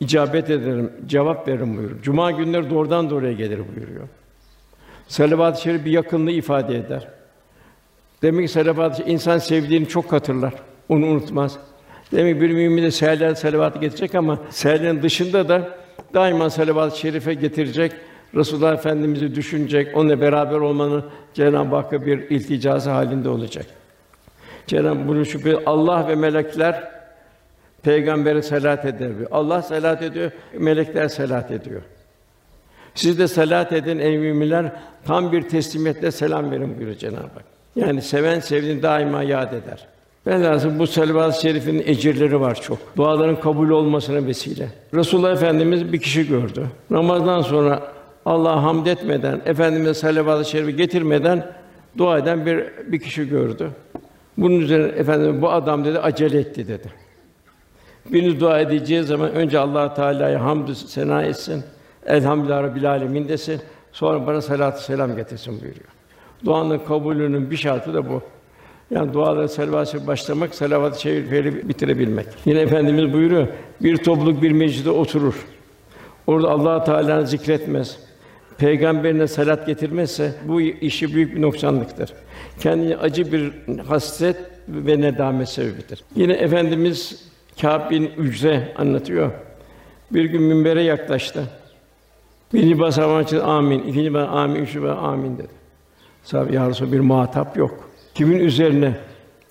icabet 0.00 0.50
ederim, 0.50 0.92
cevap 1.06 1.48
veririm 1.48 1.76
buyuruyor. 1.76 2.02
Cuma 2.02 2.30
günleri 2.30 2.70
doğrudan 2.70 3.10
doğruya 3.10 3.32
gelir 3.32 3.60
buyuruyor. 3.76 4.08
Salavat-ı 5.08 5.62
şerif 5.62 5.84
bir 5.84 5.90
yakınlığı 5.90 6.30
ifade 6.30 6.76
eder. 6.76 7.08
Demek 8.22 8.46
ki 8.46 8.52
salavat-ı 8.52 8.96
şerif, 8.96 9.10
insan 9.10 9.38
sevdiğini 9.38 9.88
çok 9.88 10.12
hatırlar, 10.12 10.54
onu 10.88 11.06
unutmaz. 11.06 11.58
Demek 12.12 12.34
ki 12.34 12.40
bir 12.40 12.50
mümin 12.50 12.82
de 12.82 12.90
seherler 12.90 13.34
salavatı 13.34 13.78
getirecek 13.78 14.14
ama 14.14 14.38
seherlerin 14.50 15.02
dışında 15.02 15.48
da 15.48 15.68
daima 16.14 16.50
salavat-ı 16.50 16.98
şerife 16.98 17.34
getirecek. 17.34 17.92
Resulullah 18.34 18.74
Efendimiz'i 18.74 19.34
düşünecek, 19.34 19.96
onunla 19.96 20.20
beraber 20.20 20.56
olmanın 20.56 21.04
Cenab-ı 21.34 21.76
Hakk'a 21.76 22.06
bir 22.06 22.18
ilticası 22.30 22.90
halinde 22.90 23.28
olacak. 23.28 23.66
Cenab-ı 24.66 25.08
bunu 25.08 25.26
şüphe 25.26 25.64
Allah 25.66 26.08
ve 26.08 26.14
melekler 26.14 26.90
peygambere 27.82 28.42
salat 28.42 28.84
eder. 28.84 29.10
Allah 29.30 29.62
salat 29.62 30.02
ediyor, 30.02 30.30
melekler 30.58 31.08
salat 31.08 31.50
ediyor. 31.50 31.82
Siz 32.94 33.18
de 33.18 33.28
salat 33.28 33.72
edin 33.72 33.98
ey 33.98 34.18
müminler, 34.18 34.72
tam 35.04 35.32
bir 35.32 35.42
teslimiyetle 35.42 36.10
selam 36.10 36.50
verin 36.50 36.76
buyuruyor 36.76 36.98
Cenab-ı 36.98 37.18
Hak. 37.18 37.44
Yani 37.76 38.02
seven 38.02 38.40
sevdiğini 38.40 38.82
daima 38.82 39.22
yad 39.22 39.52
eder. 39.52 39.86
Lazım 40.26 40.78
bu 40.78 40.86
salavat-ı 40.86 41.40
şerifin 41.40 41.82
ecirleri 41.86 42.40
var 42.40 42.60
çok. 42.60 42.78
Duaların 42.96 43.40
kabul 43.40 43.70
olmasına 43.70 44.26
vesile. 44.26 44.68
Resulullah 44.94 45.32
Efendimiz 45.32 45.92
bir 45.92 46.00
kişi 46.00 46.28
gördü. 46.28 46.66
Namazdan 46.90 47.42
sonra 47.42 47.82
Allah'a 48.26 48.62
hamd 48.62 48.86
etmeden, 48.86 49.40
Efendimize 49.46 49.94
salavat-ı 49.94 50.44
şerifi 50.44 50.76
getirmeden 50.76 51.52
dua 51.98 52.18
eden 52.18 52.46
bir 52.46 52.64
bir 52.92 53.00
kişi 53.00 53.28
gördü. 53.28 53.70
Bunun 54.38 54.60
üzerine 54.60 54.86
efendim 54.86 55.42
bu 55.42 55.50
adam 55.50 55.84
dedi 55.84 55.98
acele 55.98 56.38
etti 56.38 56.68
dedi. 56.68 56.88
Biriniz 58.12 58.40
dua 58.40 58.60
edeceği 58.60 59.02
zaman 59.02 59.32
önce 59.32 59.58
Allah 59.58 59.94
Teala'ya 59.94 60.44
hamdü 60.44 60.74
sena 60.74 61.22
etsin. 61.22 61.64
Elhamdülillah 62.06 62.62
Rabbil 62.62 62.90
alemin 62.90 63.28
desin. 63.28 63.60
Sonra 63.92 64.26
bana 64.26 64.42
salatü 64.42 64.82
selam 64.82 65.16
getirsin 65.16 65.52
buyuruyor. 65.52 65.88
Duanın 66.44 66.78
kabulünün 66.78 67.50
bir 67.50 67.56
şartı 67.56 67.94
da 67.94 68.10
bu. 68.10 68.22
Yani 68.90 69.12
dualara 69.12 69.48
salavat 69.48 70.06
başlamak, 70.06 70.54
salavat-ı 70.54 71.00
şerifleri 71.00 71.68
bitirebilmek. 71.68 72.26
Yine 72.44 72.60
efendimiz 72.60 73.12
buyuruyor. 73.12 73.48
Bir 73.80 73.96
topluluk 73.96 74.42
bir 74.42 74.52
mecliste 74.52 74.90
oturur. 74.90 75.46
Orada 76.26 76.50
Allah 76.50 76.84
Teala'nı 76.84 77.26
zikretmez. 77.26 77.98
Peygamberine 78.58 79.26
salat 79.26 79.66
getirmezse 79.66 80.32
bu 80.44 80.60
işi 80.60 81.14
büyük 81.14 81.36
bir 81.36 81.42
noksanlıktır. 81.42 82.12
Kendine 82.60 82.96
acı 82.96 83.32
bir 83.32 83.52
hasret 83.88 84.36
ve 84.68 85.00
nedamet 85.00 85.48
sebebidir. 85.48 86.04
Yine 86.16 86.32
efendimiz 86.32 87.24
Kâb 87.60 87.90
bin 87.90 88.10
Ücre 88.18 88.72
anlatıyor. 88.76 89.30
Bir 90.10 90.24
gün 90.24 90.42
minbere 90.42 90.82
yaklaştı. 90.82 91.44
Birinci 92.54 92.78
basamak 92.78 93.26
için 93.26 93.40
amin, 93.40 93.78
ikinci 93.78 94.14
ben 94.14 94.26
amin, 94.26 94.62
üçüncü 94.62 94.82
ben 94.82 94.96
amin 94.96 95.38
dedi. 95.38 95.48
Sahabe 96.22 96.54
ya 96.54 96.68
Resulallah, 96.68 96.92
bir 96.92 97.00
muhatap 97.00 97.56
yok. 97.56 97.90
Kimin 98.14 98.38
üzerine 98.38 98.96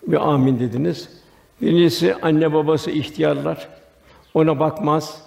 bir 0.08 0.30
amin 0.34 0.60
dediniz? 0.60 1.10
Birincisi 1.62 2.16
anne 2.22 2.54
babası 2.54 2.91
ihtiyarlar. 2.91 3.68
Ona 4.34 4.60
bakmaz. 4.60 5.22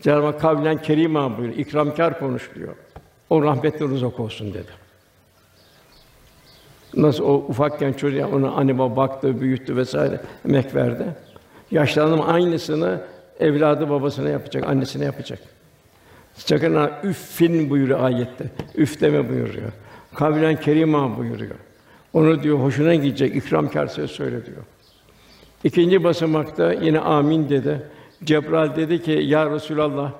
Cenab-ı 0.00 0.26
Hak 0.26 0.40
kavlen 0.40 0.82
kerîmâ 0.82 1.38
buyuruyor. 1.38 1.58
İkramkar 1.58 2.18
konuşuyor. 2.18 2.74
O 3.30 3.42
rahmetten 3.42 3.86
uzak 3.86 4.20
olsun 4.20 4.54
dedi. 4.54 4.70
Nasıl 6.96 7.24
o 7.24 7.32
ufakken 7.34 7.92
çocuğa 7.92 8.28
ona 8.28 8.50
anne 8.50 8.78
baba 8.78 8.96
baktı, 8.96 9.40
büyüttü 9.40 9.76
vesaire 9.76 10.20
emek 10.44 10.74
verdi. 10.74 11.04
Yaşlandım 11.70 12.20
aynısını 12.26 13.00
evladı 13.40 13.90
babasına 13.90 14.28
yapacak, 14.28 14.64
annesine 14.68 15.04
yapacak. 15.04 15.53
Sakın 16.34 16.74
ha 16.74 17.00
üffin 17.04 17.70
buyuruyor 17.70 18.00
ayette. 18.00 18.44
Üf 18.74 19.00
deme 19.00 19.28
buyuruyor. 19.28 19.72
Kavlen 20.14 20.60
kerima 20.60 21.18
buyuruyor. 21.18 21.54
Onu 22.12 22.42
diyor 22.42 22.58
hoşuna 22.58 22.94
gidecek 22.94 23.36
ikramkar 23.36 23.86
söz 23.86 24.10
söyle 24.10 24.46
diyor. 24.46 24.62
İkinci 25.64 26.04
basamakta 26.04 26.72
yine 26.72 27.00
amin 27.00 27.48
dedi. 27.48 27.82
Cebrail 28.24 28.76
dedi 28.76 29.02
ki 29.02 29.10
ya 29.10 29.50
Resulallah 29.50 30.12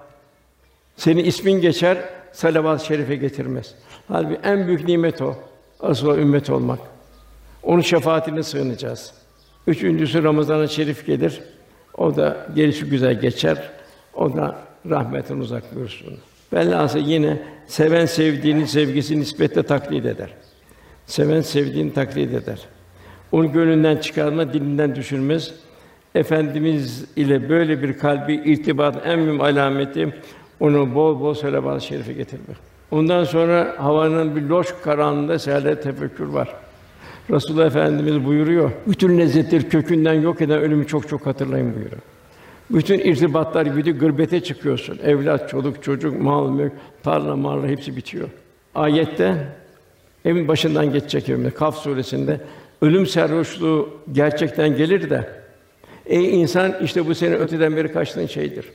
senin 0.96 1.24
ismin 1.24 1.60
geçer 1.60 1.98
salavat-ı 2.32 2.84
şerife 2.84 3.16
getirmez. 3.16 3.74
Halbuki 4.08 4.40
en 4.44 4.66
büyük 4.66 4.88
nimet 4.88 5.22
o. 5.22 5.34
Asıl 5.80 6.18
ümmet 6.18 6.50
olmak. 6.50 6.78
Onun 7.62 7.80
şefaatine 7.80 8.42
sığınacağız. 8.42 9.14
Üçüncüsü 9.66 10.22
Ramazan-ı 10.22 10.68
Şerif 10.68 11.06
gelir. 11.06 11.40
O 11.98 12.16
da 12.16 12.46
gelişi 12.54 12.84
güzel 12.84 13.20
geçer. 13.20 13.70
O 14.14 14.36
da 14.36 14.56
rahmetin 14.90 15.40
uzak 15.40 15.74
buyursun. 15.74 16.18
Velhâsıl 16.52 16.98
yine 16.98 17.42
seven 17.66 18.06
sevdiğini 18.06 18.66
sevgisi 18.66 19.20
nispetle 19.20 19.62
taklit 19.62 20.06
eder. 20.06 20.30
Seven 21.06 21.40
sevdiğini 21.40 21.92
taklit 21.92 22.34
eder. 22.34 22.60
Onu 23.32 23.52
gönlünden 23.52 23.96
çıkarma, 23.96 24.52
dilinden 24.52 24.94
düşürmez. 24.94 25.54
Efendimiz 26.14 27.04
ile 27.16 27.48
böyle 27.48 27.82
bir 27.82 27.98
kalbi 27.98 28.34
irtibat 28.34 29.06
en 29.06 29.18
mühim 29.18 29.40
alameti 29.40 30.14
onu 30.60 30.94
bol 30.94 31.20
bol 31.20 31.34
selavat-ı 31.34 31.86
şerife 31.86 32.12
getirmek. 32.12 32.56
Ondan 32.90 33.24
sonra 33.24 33.74
havanın 33.78 34.36
bir 34.36 34.42
loş 34.42 34.74
karanlığında 34.84 35.38
seherler 35.38 35.82
tefekkür 35.82 36.26
var. 36.26 36.54
Resulullah 37.30 37.66
Efendimiz 37.66 38.24
buyuruyor. 38.24 38.70
Bütün 38.86 39.18
lezzetleri 39.18 39.68
kökünden 39.68 40.14
yok 40.14 40.40
eden 40.40 40.60
ölümü 40.60 40.86
çok 40.86 41.08
çok 41.08 41.26
hatırlayın 41.26 41.74
buyuruyor. 41.74 42.02
Bütün 42.70 42.98
irtibatlar 42.98 43.66
gibi 43.66 43.92
gırbete 43.92 44.42
çıkıyorsun. 44.42 44.98
Evlat, 45.04 45.48
çoluk, 45.48 45.82
çocuk, 45.82 46.20
mal, 46.20 46.50
mülk, 46.50 46.72
tarla, 47.02 47.36
marla 47.36 47.66
hepsi 47.66 47.96
bitiyor. 47.96 48.28
Ayette 48.74 49.48
evin 50.24 50.48
başından 50.48 50.92
geçecek 50.92 51.28
evimde 51.28 51.50
Kaf 51.50 51.76
suresinde 51.76 52.40
ölüm 52.82 53.06
serhoşluğu 53.06 54.00
gerçekten 54.12 54.76
gelir 54.76 55.10
de 55.10 55.28
ey 56.06 56.42
insan 56.42 56.74
işte 56.82 57.06
bu 57.06 57.14
senin 57.14 57.34
öteden 57.36 57.76
beri 57.76 57.92
kaçtığın 57.92 58.26
şeydir. 58.26 58.66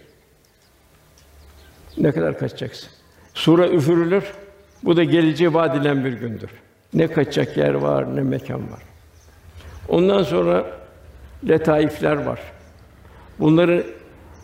Ne 1.97 2.11
kadar 2.11 2.39
kaçacaksın? 2.39 2.89
Sura 3.33 3.67
üfürülür. 3.67 4.23
Bu 4.83 4.97
da 4.97 5.03
geleceği 5.03 5.53
vaad 5.53 5.75
edilen 5.75 6.05
bir 6.05 6.13
gündür. 6.13 6.49
Ne 6.93 7.07
kaçacak 7.07 7.57
yer 7.57 7.73
var, 7.73 8.15
ne 8.15 8.21
mekan 8.21 8.71
var. 8.71 8.81
Ondan 9.87 10.23
sonra 10.23 10.65
letaifler 11.47 12.15
var. 12.15 12.39
Bunları 13.39 13.85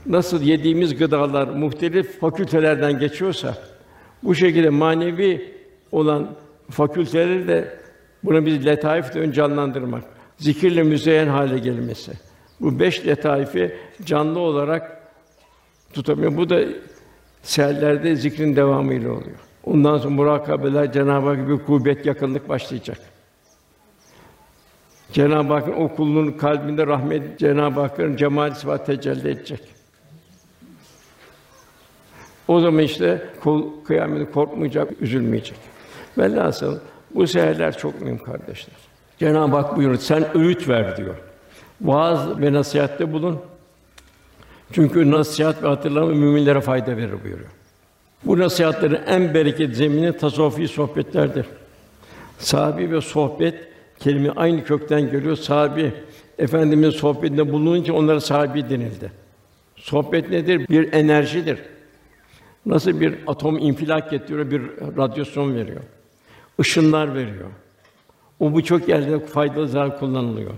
nasıl 0.06 0.42
yediğimiz 0.42 0.98
gıdalar 0.98 1.48
muhtelif 1.48 2.20
fakültelerden 2.20 3.00
geçiyorsa 3.00 3.58
bu 4.24 4.36
şekilde 4.36 4.70
manevi 4.70 5.54
olan 5.92 6.30
fakülteleri 6.70 7.48
de 7.48 7.78
buna 8.24 8.46
biz 8.46 8.66
letaif 8.66 9.14
de 9.14 9.20
ön 9.20 9.32
canlandırmak, 9.32 10.04
zikirle 10.38 10.84
müzeyyen 10.84 11.28
hale 11.28 11.60
gelmesi. 11.60 12.12
Bu 12.60 12.80
beş 12.80 13.08
letaifi 13.08 13.76
canlı 14.06 14.40
olarak 14.40 15.12
tutamıyor. 15.94 16.38
Bu 16.38 16.50
da 16.50 16.60
seherlerde 17.44 18.16
zikrin 18.16 18.56
devamıyla 18.56 19.12
oluyor. 19.12 19.38
Ondan 19.64 19.98
sonra 19.98 20.14
murakabeler 20.14 20.92
Cenab-ı 20.92 21.28
Hak 21.28 21.50
bir 21.50 21.66
kuvvet, 21.66 22.06
yakınlık 22.06 22.50
başlayacak. 22.50 22.98
Cenab-ı 25.12 25.54
Hakk'ın 25.54 25.74
o 25.74 25.96
kulunun 25.96 26.32
kalbinde 26.32 26.88
rahmet 26.88 27.40
Cenab-ı 27.40 27.80
Hakk'ın 27.80 28.16
cemal 28.16 28.54
sıfat 28.54 28.86
tecelli 28.86 29.30
edecek. 29.30 29.62
O 32.48 32.60
zaman 32.60 32.80
işte 32.80 33.30
kul 33.44 33.84
kıyamete 33.84 34.32
korkmayacak, 34.32 35.02
üzülmeyecek. 35.02 35.58
Velhasıl 36.18 36.80
bu 37.16 37.28
seherler 37.28 37.78
çok 37.78 38.02
mühim 38.02 38.18
kardeşler. 38.18 38.76
Cenab-ı 39.20 39.56
Hak 39.56 39.78
buyuruyor, 39.78 40.00
sen 40.00 40.38
öğüt 40.38 40.70
ver 40.70 40.98
diyor. 40.98 41.16
Vaaz 41.82 42.42
ve 42.42 42.54
nasihatte 42.54 43.14
bulun. 43.14 43.40
Çünkü 44.72 45.12
nasihat 45.12 45.64
ve 45.64 45.68
hatırlama 45.68 46.08
müminlere 46.08 46.62
fayda 46.62 46.98
verir 46.98 47.24
buyuruyor. 47.24 47.50
Bu 48.24 48.40
nasihatlerin 48.40 49.00
en 49.08 49.34
bereket 49.34 49.76
zemini 49.76 50.18
tasavvufi 50.18 50.68
sohbetlerdir. 50.68 51.46
Sahabi 52.40 52.92
ve 52.92 53.02
sohbet 53.02 53.56
kelime 54.00 54.30
aynı 54.30 54.64
kökten 54.64 55.12
geliyor. 55.12 55.36
Sahabi 55.36 55.94
Efendimiz 56.38 56.96
sohbetinde 56.96 57.52
bulununca 57.52 57.94
onlara 57.94 58.22
sahabi 58.22 58.70
denildi. 58.70 59.12
Sohbet 59.76 60.30
nedir? 60.30 60.68
Bir 60.70 60.94
enerjidir. 60.94 61.60
Nasıl 62.66 63.00
bir 63.00 63.16
atom 63.28 63.58
infilak 63.58 64.14
ettiriyor, 64.14 64.52
bir 64.52 64.62
radyasyon 64.98 65.56
veriyor. 65.56 65.82
Işınlar 66.60 67.16
veriyor. 67.16 67.50
O 68.40 68.58
birçok 68.58 68.90
yerde 68.90 69.20
faydalı 69.20 69.68
zarar 69.68 70.00
kullanılıyor. 70.00 70.52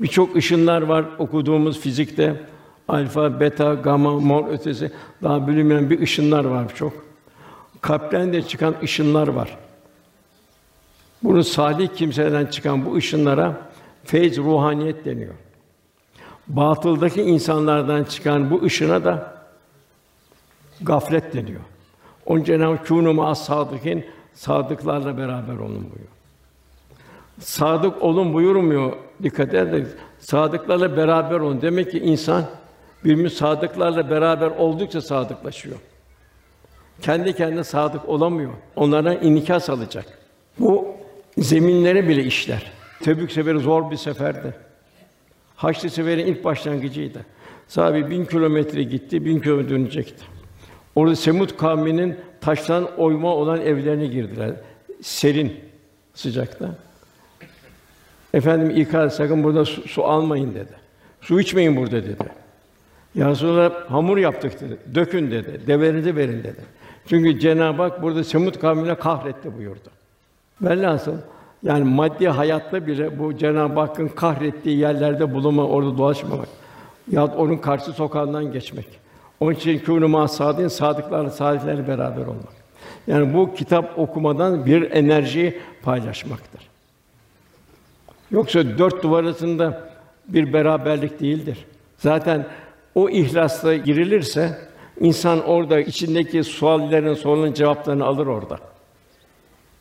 Birçok 0.00 0.36
ışınlar 0.36 0.82
var 0.82 1.04
okuduğumuz 1.18 1.80
fizikte. 1.80 2.40
Alfa, 2.88 3.40
beta, 3.40 3.74
gamma, 3.74 4.20
mor 4.20 4.48
ötesi 4.48 4.90
daha 5.22 5.48
bilinmeyen 5.48 5.90
bir 5.90 6.00
ışınlar 6.00 6.44
var 6.44 6.74
çok. 6.74 6.92
Kalpten 7.80 8.32
de 8.32 8.42
çıkan 8.42 8.74
ışınlar 8.82 9.28
var. 9.28 9.58
Bunu 11.22 11.44
salih 11.44 11.88
kimselerden 11.88 12.46
çıkan 12.46 12.86
bu 12.86 12.94
ışınlara 12.94 13.56
feyz 14.04 14.36
ruhaniyet 14.36 15.04
deniyor. 15.04 15.34
Batıldaki 16.48 17.22
insanlardan 17.22 18.04
çıkan 18.04 18.50
bu 18.50 18.62
ışına 18.62 19.04
da 19.04 19.34
gaflet 20.80 21.34
deniyor. 21.34 21.60
Onun 22.26 22.44
Cenab-ı 22.44 22.76
Kûnû 22.76 23.24
as 23.24 23.44
sadıkîn 23.44 24.04
sadıklarla 24.34 25.18
beraber 25.18 25.54
olun 25.54 25.84
buyuruyor. 25.84 26.08
Sadık 27.40 28.02
olun 28.02 28.34
buyurmuyor. 28.34 28.92
Dikkat 29.22 29.54
edin. 29.54 29.88
Sadıklarla 30.18 30.96
beraber 30.96 31.40
olun. 31.40 31.62
Demek 31.62 31.90
ki 31.90 31.98
insan 31.98 32.44
birbirimiz 33.04 33.32
sadıklarla 33.32 34.10
beraber 34.10 34.46
oldukça 34.46 35.00
sadıklaşıyor. 35.00 35.76
Kendi 37.02 37.32
kendine 37.36 37.64
sadık 37.64 38.08
olamıyor. 38.08 38.52
Onlara 38.76 39.14
inikas 39.14 39.70
alacak. 39.70 40.18
Bu 40.58 40.87
zeminlere 41.42 42.08
bile 42.08 42.24
işler. 42.24 42.72
Tebük 43.00 43.32
seferi 43.32 43.58
zor 43.58 43.90
bir 43.90 43.96
seferdi. 43.96 44.54
Haçlı 45.56 45.90
seferin 45.90 46.26
ilk 46.26 46.44
başlangıcıydı. 46.44 47.26
Sahabe 47.68 48.10
bin 48.10 48.24
kilometre 48.24 48.82
gitti, 48.82 49.24
bin 49.24 49.40
kilometre 49.40 49.68
dönecekti. 49.68 50.24
Orada 50.94 51.16
Semut 51.16 51.56
kavminin 51.56 52.16
taştan 52.40 52.96
oyma 52.96 53.34
olan 53.34 53.60
evlerine 53.60 54.06
girdiler. 54.06 54.54
Serin 55.02 55.52
sıcakta. 56.14 56.74
Efendim 58.34 58.76
ikaz 58.76 59.16
sakın 59.16 59.44
burada 59.44 59.64
su, 59.64 59.88
su 59.88 60.04
almayın 60.04 60.54
dedi. 60.54 60.72
Su 61.20 61.40
içmeyin 61.40 61.76
burada 61.76 62.04
dedi. 62.04 62.16
Ya 63.14 63.34
sonra 63.34 63.72
hamur 63.88 64.18
yaptık 64.18 64.60
dedi. 64.60 64.76
Dökün 64.94 65.30
dedi. 65.30 65.60
Deverinizi 65.66 66.16
verin 66.16 66.38
dedi. 66.38 66.60
Çünkü 67.06 67.40
Cenab-ı 67.40 67.82
Hak 67.82 68.02
burada 68.02 68.24
Semut 68.24 68.60
kavmine 68.60 68.94
kahretti 68.94 69.56
buyurdu. 69.56 69.90
Velhasıl 70.62 71.16
yani 71.62 71.84
maddi 71.84 72.28
hayatta 72.28 72.86
bile 72.86 73.18
bu 73.18 73.36
Cenab-ı 73.36 73.80
Hakk'ın 73.80 74.08
kahrettiği 74.08 74.78
yerlerde 74.78 75.34
bulunma, 75.34 75.66
orada 75.66 75.98
dolaşmamak. 75.98 76.48
Ya 77.10 77.26
onun 77.26 77.56
karşı 77.56 77.92
sokağından 77.92 78.52
geçmek. 78.52 78.86
Onun 79.40 79.52
için 79.52 79.78
kûnû 79.78 80.28
sadin 80.28 80.68
sadıklarla 80.68 81.30
salihlerle 81.30 81.88
beraber 81.88 82.22
olmak. 82.22 82.58
Yani 83.06 83.34
bu 83.34 83.54
kitap 83.54 83.98
okumadan 83.98 84.66
bir 84.66 84.90
enerji 84.90 85.60
paylaşmaktır. 85.82 86.68
Yoksa 88.30 88.78
dört 88.78 89.02
duvar 89.02 89.24
arasında 89.24 89.90
bir 90.28 90.52
beraberlik 90.52 91.20
değildir. 91.20 91.64
Zaten 91.98 92.46
o 92.94 93.08
ihlasla 93.08 93.74
girilirse 93.76 94.58
insan 95.00 95.44
orada 95.44 95.80
içindeki 95.80 96.44
suallerin, 96.44 97.14
soruların 97.14 97.52
cevaplarını 97.52 98.04
alır 98.04 98.26
orada. 98.26 98.58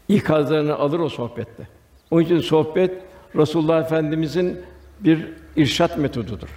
İkazlarını 0.10 0.76
alır 0.76 1.00
o 1.00 1.10
sohbette. 1.10 1.68
Onun 2.12 2.22
için 2.22 2.40
sohbet 2.40 2.92
Resulullah 3.36 3.82
Efendimizin 3.82 4.62
bir 5.00 5.26
irşat 5.56 5.98
metodudur. 5.98 6.50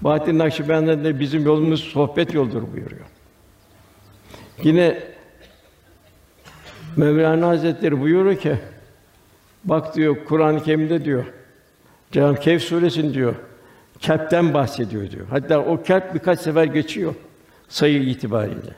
Bahattin 0.00 0.38
Nakşibendi 0.38 1.04
de 1.04 1.20
bizim 1.20 1.44
yolumuz 1.44 1.80
sohbet 1.80 2.34
yoldur 2.34 2.62
buyuruyor. 2.72 3.06
Yine 4.62 5.02
Mevlana 6.96 7.48
Hazretleri 7.48 8.00
buyuruyor 8.00 8.36
ki 8.36 8.56
bak 9.64 9.96
diyor 9.96 10.16
Kur'an-ı 10.24 10.62
Kerim'de 10.64 11.04
diyor 11.04 11.24
Cenab-ı 12.12 12.40
Kehf 12.40 12.62
suresinde 12.62 13.14
diyor 13.14 13.34
kalpten 14.06 14.54
bahsediyor 14.54 15.10
diyor. 15.10 15.26
Hatta 15.30 15.58
o 15.58 15.82
kalp 15.82 16.14
birkaç 16.14 16.40
sefer 16.40 16.64
geçiyor 16.64 17.14
sayı 17.68 18.02
itibariyle. 18.02 18.74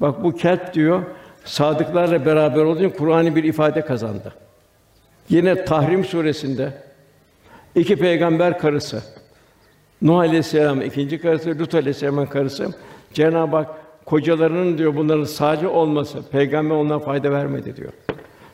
Bak 0.00 0.24
bu 0.24 0.36
kalp 0.36 0.74
diyor 0.74 1.02
sadıklarla 1.44 2.26
beraber 2.26 2.62
olduğu 2.62 2.92
Kur'an'ı 2.92 3.36
bir 3.36 3.44
ifade 3.44 3.80
kazandı. 3.80 4.34
Yine 5.28 5.64
Tahrim 5.64 6.04
suresinde 6.04 6.72
iki 7.74 7.96
peygamber 7.96 8.58
karısı 8.58 9.02
Nuh 10.02 10.18
aleyhisselam 10.18 10.82
ikinci 10.82 11.20
karısı, 11.20 11.58
Lut 11.58 11.74
aleyhisselamın 11.74 12.26
karısı 12.26 12.74
Cenab-ı 13.12 13.56
Hak 13.56 13.70
kocalarının 14.06 14.78
diyor 14.78 14.96
bunların 14.96 15.24
sadece 15.24 15.68
olması 15.68 16.30
peygamber 16.30 16.74
onlara 16.74 16.98
fayda 16.98 17.30
vermedi 17.30 17.76
diyor. 17.76 17.92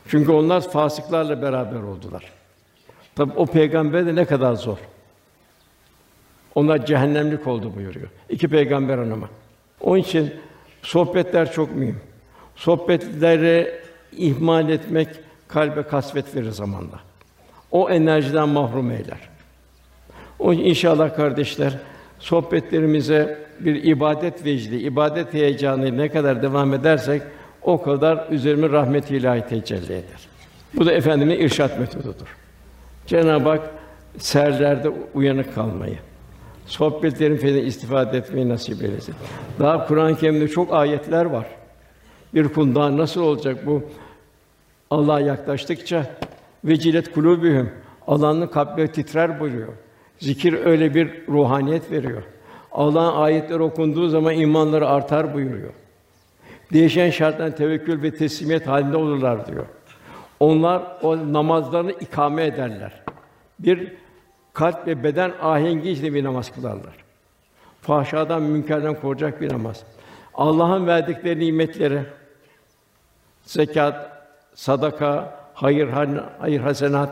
Çünkü 0.07 0.31
onlar 0.31 0.69
fasıklarla 0.69 1.41
beraber 1.41 1.79
oldular. 1.79 2.23
Tabi 3.15 3.33
o 3.35 3.45
peygamber 3.45 4.05
de 4.05 4.15
ne 4.15 4.25
kadar 4.25 4.53
zor. 4.53 4.77
Onlar 6.55 6.85
cehennemlik 6.85 7.47
oldu 7.47 7.75
buyuruyor. 7.75 8.07
İki 8.29 8.47
peygamber 8.47 8.97
hanıma. 8.97 9.29
Onun 9.81 9.99
için 9.99 10.33
sohbetler 10.81 11.51
çok 11.51 11.75
mühim. 11.75 11.99
Sohbetleri 12.57 13.71
ihmal 14.17 14.69
etmek 14.69 15.07
kalbe 15.47 15.83
kasvet 15.83 16.35
verir 16.35 16.51
zamanla. 16.51 16.99
O 17.71 17.89
enerjiden 17.89 18.49
mahrum 18.49 18.91
eyler. 18.91 19.29
O 20.39 20.53
inşallah 20.53 21.15
kardeşler 21.15 21.73
sohbetlerimize 22.19 23.47
bir 23.59 23.83
ibadet 23.83 24.45
vecdi, 24.45 24.75
ibadet 24.75 25.33
heyecanı 25.33 25.97
ne 25.97 26.09
kadar 26.09 26.41
devam 26.41 26.73
edersek 26.73 27.21
o 27.61 27.81
kadar 27.81 28.27
üzerime 28.29 28.69
rahmet 28.69 29.11
ilahi 29.11 29.41
tecelli 29.41 29.93
eder. 29.93 30.27
Bu 30.73 30.85
da 30.85 30.91
efendimin 30.91 31.39
irşat 31.39 31.79
metodudur. 31.79 32.35
Cenab-ı 33.07 33.49
Hak 33.49 33.71
serlerde 34.17 34.91
uyanık 35.13 35.55
kalmayı, 35.55 35.97
sohbetlerin 36.65 37.37
feyzinden 37.37 37.65
istifade 37.65 38.17
etmeyi 38.17 38.49
nasip 38.49 38.83
eylesin. 38.83 39.15
Daha 39.59 39.87
Kur'an-ı 39.87 40.17
Kerim'de 40.17 40.47
çok 40.47 40.73
ayetler 40.73 41.25
var. 41.25 41.45
Bir 42.37 42.47
kul 42.47 42.75
daha 42.75 42.97
nasıl 42.97 43.21
olacak 43.21 43.65
bu? 43.65 43.83
Allah'a 44.89 45.19
yaklaştıkça 45.19 46.05
vecilet 46.65 47.11
kulubühüm 47.11 47.71
Allah'ın 48.07 48.47
kalpleri 48.47 48.91
titrer 48.91 49.39
buyuruyor. 49.39 49.73
Zikir 50.19 50.65
öyle 50.65 50.95
bir 50.95 51.27
ruhaniyet 51.27 51.91
veriyor. 51.91 52.23
Allah'ın 52.71 53.21
ayetleri 53.21 53.61
okunduğu 53.61 54.09
zaman 54.09 54.33
imanları 54.33 54.87
artar 54.87 55.33
buyuruyor. 55.33 55.69
Değişen 56.73 57.09
şarttan 57.09 57.51
tevekkül 57.51 58.01
ve 58.03 58.15
teslimiyet 58.15 58.67
halinde 58.67 58.97
olurlar 58.97 59.47
diyor. 59.47 59.65
Onlar 60.39 60.97
o 61.01 61.33
namazlarını 61.33 61.91
ikame 61.91 62.45
ederler. 62.45 63.01
Bir 63.59 63.93
kalp 64.53 64.87
ve 64.87 65.03
beden 65.03 65.31
ahengi 65.41 65.89
içinde 65.89 66.13
bir 66.13 66.23
namaz 66.23 66.51
kılarlar. 66.51 66.95
Fahşadan, 67.81 68.41
münkerden 68.41 69.01
koruyacak 69.01 69.41
bir 69.41 69.53
namaz. 69.53 69.83
Allah'ın 70.33 70.87
verdikleri 70.87 71.39
nimetleri 71.39 72.01
zekat, 73.47 74.11
sadaka, 74.53 75.33
hayır, 75.53 75.89
hayır 76.39 76.61
hasenat 76.61 77.09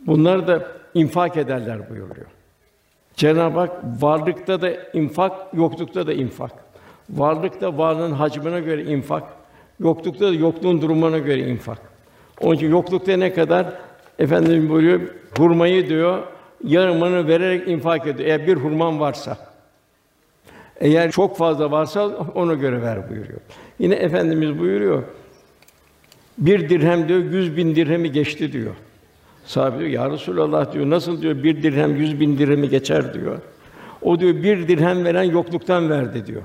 bunları 0.00 0.46
da 0.46 0.66
infak 0.94 1.36
ederler 1.36 1.90
buyuruyor. 1.90 2.26
Cenab-ı 3.16 3.58
Hak 3.58 3.70
varlıkta 4.00 4.62
da 4.62 4.70
infak, 4.92 5.32
yoklukta 5.54 6.06
da 6.06 6.12
infak. 6.12 6.52
Varlıkta 7.10 7.78
varlığın 7.78 8.12
hacmine 8.12 8.60
göre 8.60 8.84
infak, 8.84 9.22
yoklukta 9.80 10.26
da 10.26 10.32
yokluğun 10.32 10.82
durumuna 10.82 11.18
göre 11.18 11.38
infak. 11.38 11.78
Onun 12.40 12.54
için 12.54 12.70
yoklukta 12.70 13.16
ne 13.16 13.32
kadar 13.32 13.66
efendim 14.18 14.68
buyuruyor, 14.68 15.00
hurmayı 15.38 15.88
diyor 15.88 16.22
yarımını 16.64 17.28
vererek 17.28 17.68
infak 17.68 18.06
ediyor. 18.06 18.28
Eğer 18.28 18.46
bir 18.46 18.56
hurman 18.56 19.00
varsa. 19.00 19.38
Eğer 20.80 21.10
çok 21.10 21.36
fazla 21.36 21.70
varsa 21.70 22.06
ona 22.34 22.54
göre 22.54 22.82
ver 22.82 23.10
buyuruyor. 23.10 23.40
Yine 23.78 23.94
efendimiz 23.94 24.58
buyuruyor. 24.58 25.02
Bir 26.38 26.68
dirhem 26.68 27.08
diyor 27.08 27.20
yüz 27.20 27.56
bin 27.56 27.74
dirhemi 27.74 28.12
geçti 28.12 28.52
diyor. 28.52 28.74
Sahabe 29.44 29.78
diyor, 29.78 29.90
Ya 29.90 30.10
Resulallah 30.10 30.72
diyor, 30.72 30.90
nasıl 30.90 31.22
diyor 31.22 31.42
bir 31.42 31.62
dirhem 31.62 31.96
yüz 31.96 32.20
bin 32.20 32.38
dirhemi 32.38 32.68
geçer 32.68 33.14
diyor. 33.14 33.38
O 34.02 34.20
diyor 34.20 34.34
bir 34.34 34.68
dirhem 34.68 35.04
veren 35.04 35.22
yokluktan 35.22 35.90
verdi 35.90 36.26
diyor. 36.26 36.42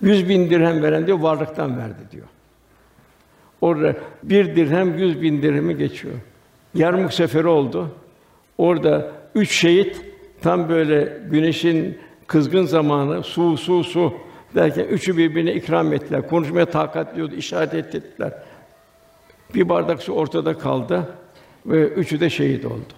Yüz 0.00 0.28
bin 0.28 0.50
dirhem 0.50 0.82
veren 0.82 1.06
diyor 1.06 1.18
varlıktan 1.18 1.78
verdi 1.78 2.00
diyor. 2.12 2.26
Orada 3.60 3.96
bir 4.22 4.56
dirhem 4.56 4.98
yüz 4.98 5.22
bin 5.22 5.42
dirhemi 5.42 5.76
geçiyor. 5.76 6.14
Yarmuk 6.74 7.12
seferi 7.12 7.46
oldu. 7.46 7.88
Orada 8.58 9.12
üç 9.34 9.50
şehit 9.52 10.00
tam 10.42 10.68
böyle 10.68 11.18
güneşin 11.30 11.98
kızgın 12.26 12.64
zamanı 12.64 13.22
su 13.22 13.56
su 13.56 13.84
su 13.84 14.14
derken 14.54 14.84
üçü 14.84 15.16
birbirine 15.16 15.54
ikram 15.54 15.92
ettiler. 15.92 16.28
Konuşmaya 16.28 16.66
takat 16.66 17.16
diyordu, 17.16 17.34
işaret 17.34 17.74
ettiler. 17.74 18.32
Bir 19.54 19.68
bardak 19.68 20.02
su 20.02 20.12
ortada 20.12 20.58
kaldı 20.58 21.06
ve 21.66 21.88
üçü 21.88 22.20
de 22.20 22.30
şehit 22.30 22.64
oldu. 22.64 22.92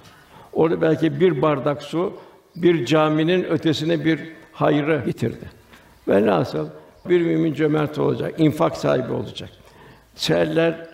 Orada 0.53 0.80
belki 0.80 1.20
bir 1.20 1.42
bardak 1.42 1.82
su 1.82 2.12
bir 2.57 2.86
caminin 2.86 3.44
ötesine 3.44 4.05
bir 4.05 4.20
hayrı 4.53 5.03
getirdi. 5.07 5.50
Velhasıl 6.09 6.68
bir 7.09 7.20
mümin 7.20 7.55
cömert 7.55 7.98
olacak, 7.98 8.34
infak 8.38 8.76
sahibi 8.76 9.12
olacak. 9.12 9.50
Seherler 10.14 10.86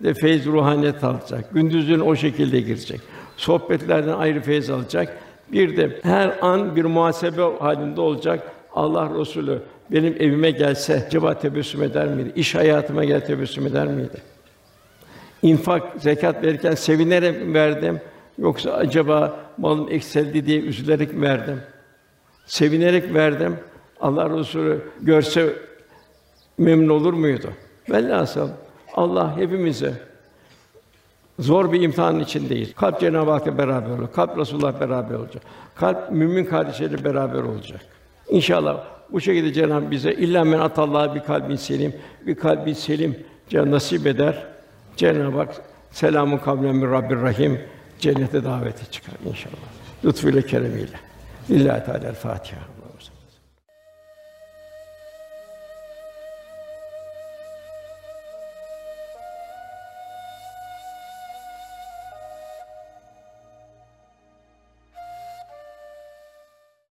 de 0.00 0.14
feyz 0.14 0.46
ruhaniyet 0.46 1.04
alacak. 1.04 1.54
Gündüzün 1.54 2.00
o 2.00 2.16
şekilde 2.16 2.60
girecek. 2.60 3.00
Sohbetlerden 3.36 4.12
ayrı 4.12 4.40
feyz 4.40 4.70
alacak. 4.70 5.18
Bir 5.52 5.76
de 5.76 6.00
her 6.02 6.38
an 6.40 6.76
bir 6.76 6.84
muhasebe 6.84 7.42
halinde 7.58 8.00
olacak. 8.00 8.52
Allah 8.74 9.10
Resulü 9.20 9.62
benim 9.92 10.16
evime 10.18 10.50
gelse 10.50 11.04
acaba 11.06 11.38
tebessüm 11.38 11.82
eder 11.82 12.08
miydi? 12.08 12.32
İş 12.36 12.54
hayatıma 12.54 13.04
gel 13.04 13.26
tebessüm 13.26 13.66
eder 13.66 13.86
miydi? 13.86 14.22
İnfak, 15.42 15.82
zekat 16.00 16.42
verirken 16.42 16.74
sevinerek 16.74 17.46
mi 17.46 17.54
verdim 17.54 18.00
yoksa 18.38 18.72
acaba 18.72 19.36
malım 19.58 19.88
eksildi 19.90 20.46
diye 20.46 20.60
üzülerek 20.60 21.14
mi 21.14 21.22
verdim? 21.22 21.60
Sevinerek 22.46 23.14
verdim. 23.14 23.56
Allah 24.00 24.38
Resulü 24.38 24.80
görse 25.00 25.56
memnun 26.58 26.88
olur 26.88 27.12
muydu? 27.12 27.52
Velhasıl 27.90 28.48
Allah 28.94 29.36
hepimize 29.36 29.94
zor 31.38 31.72
bir 31.72 31.80
imtihanın 31.80 32.20
içindeyiz. 32.20 32.74
Kalp 32.74 33.00
Cenab-ı 33.00 33.30
Hak'la 33.30 33.58
beraber 33.58 33.90
olacak. 33.90 34.14
Kalp 34.14 34.38
Resulullah 34.38 34.80
beraber 34.80 35.14
olacak. 35.14 35.42
Kalp 35.74 36.10
mümin 36.10 36.44
kardeşleri 36.44 37.04
beraber 37.04 37.42
olacak. 37.42 37.80
İnşallah 38.28 38.84
bu 39.12 39.20
şekilde 39.20 39.52
Cenab-ı 39.52 39.90
bize 39.90 40.12
illa 40.12 40.44
men 40.44 40.58
atallah 40.58 41.14
bir 41.14 41.20
kalbin 41.20 41.56
selim, 41.56 41.94
bir 42.26 42.34
kalbin 42.34 42.72
selim 42.72 43.16
Cenab 43.48 43.70
nasip 43.70 44.06
eder. 44.06 44.46
Cenab-ı 44.96 45.36
Hak 45.36 45.62
selamun 45.90 46.38
kavlen 46.38 46.76
min 46.76 46.92
Rabbir 46.92 47.16
Rahim 47.16 47.60
cennete 47.98 48.44
davete 48.44 48.84
çıkar 48.90 49.14
inşallah. 49.26 49.56
Lütfuyla 50.04 50.42
keremiyle. 50.42 51.00
Lillahi 51.50 51.84
Teala 51.84 52.12
Fatiha. 52.12 52.75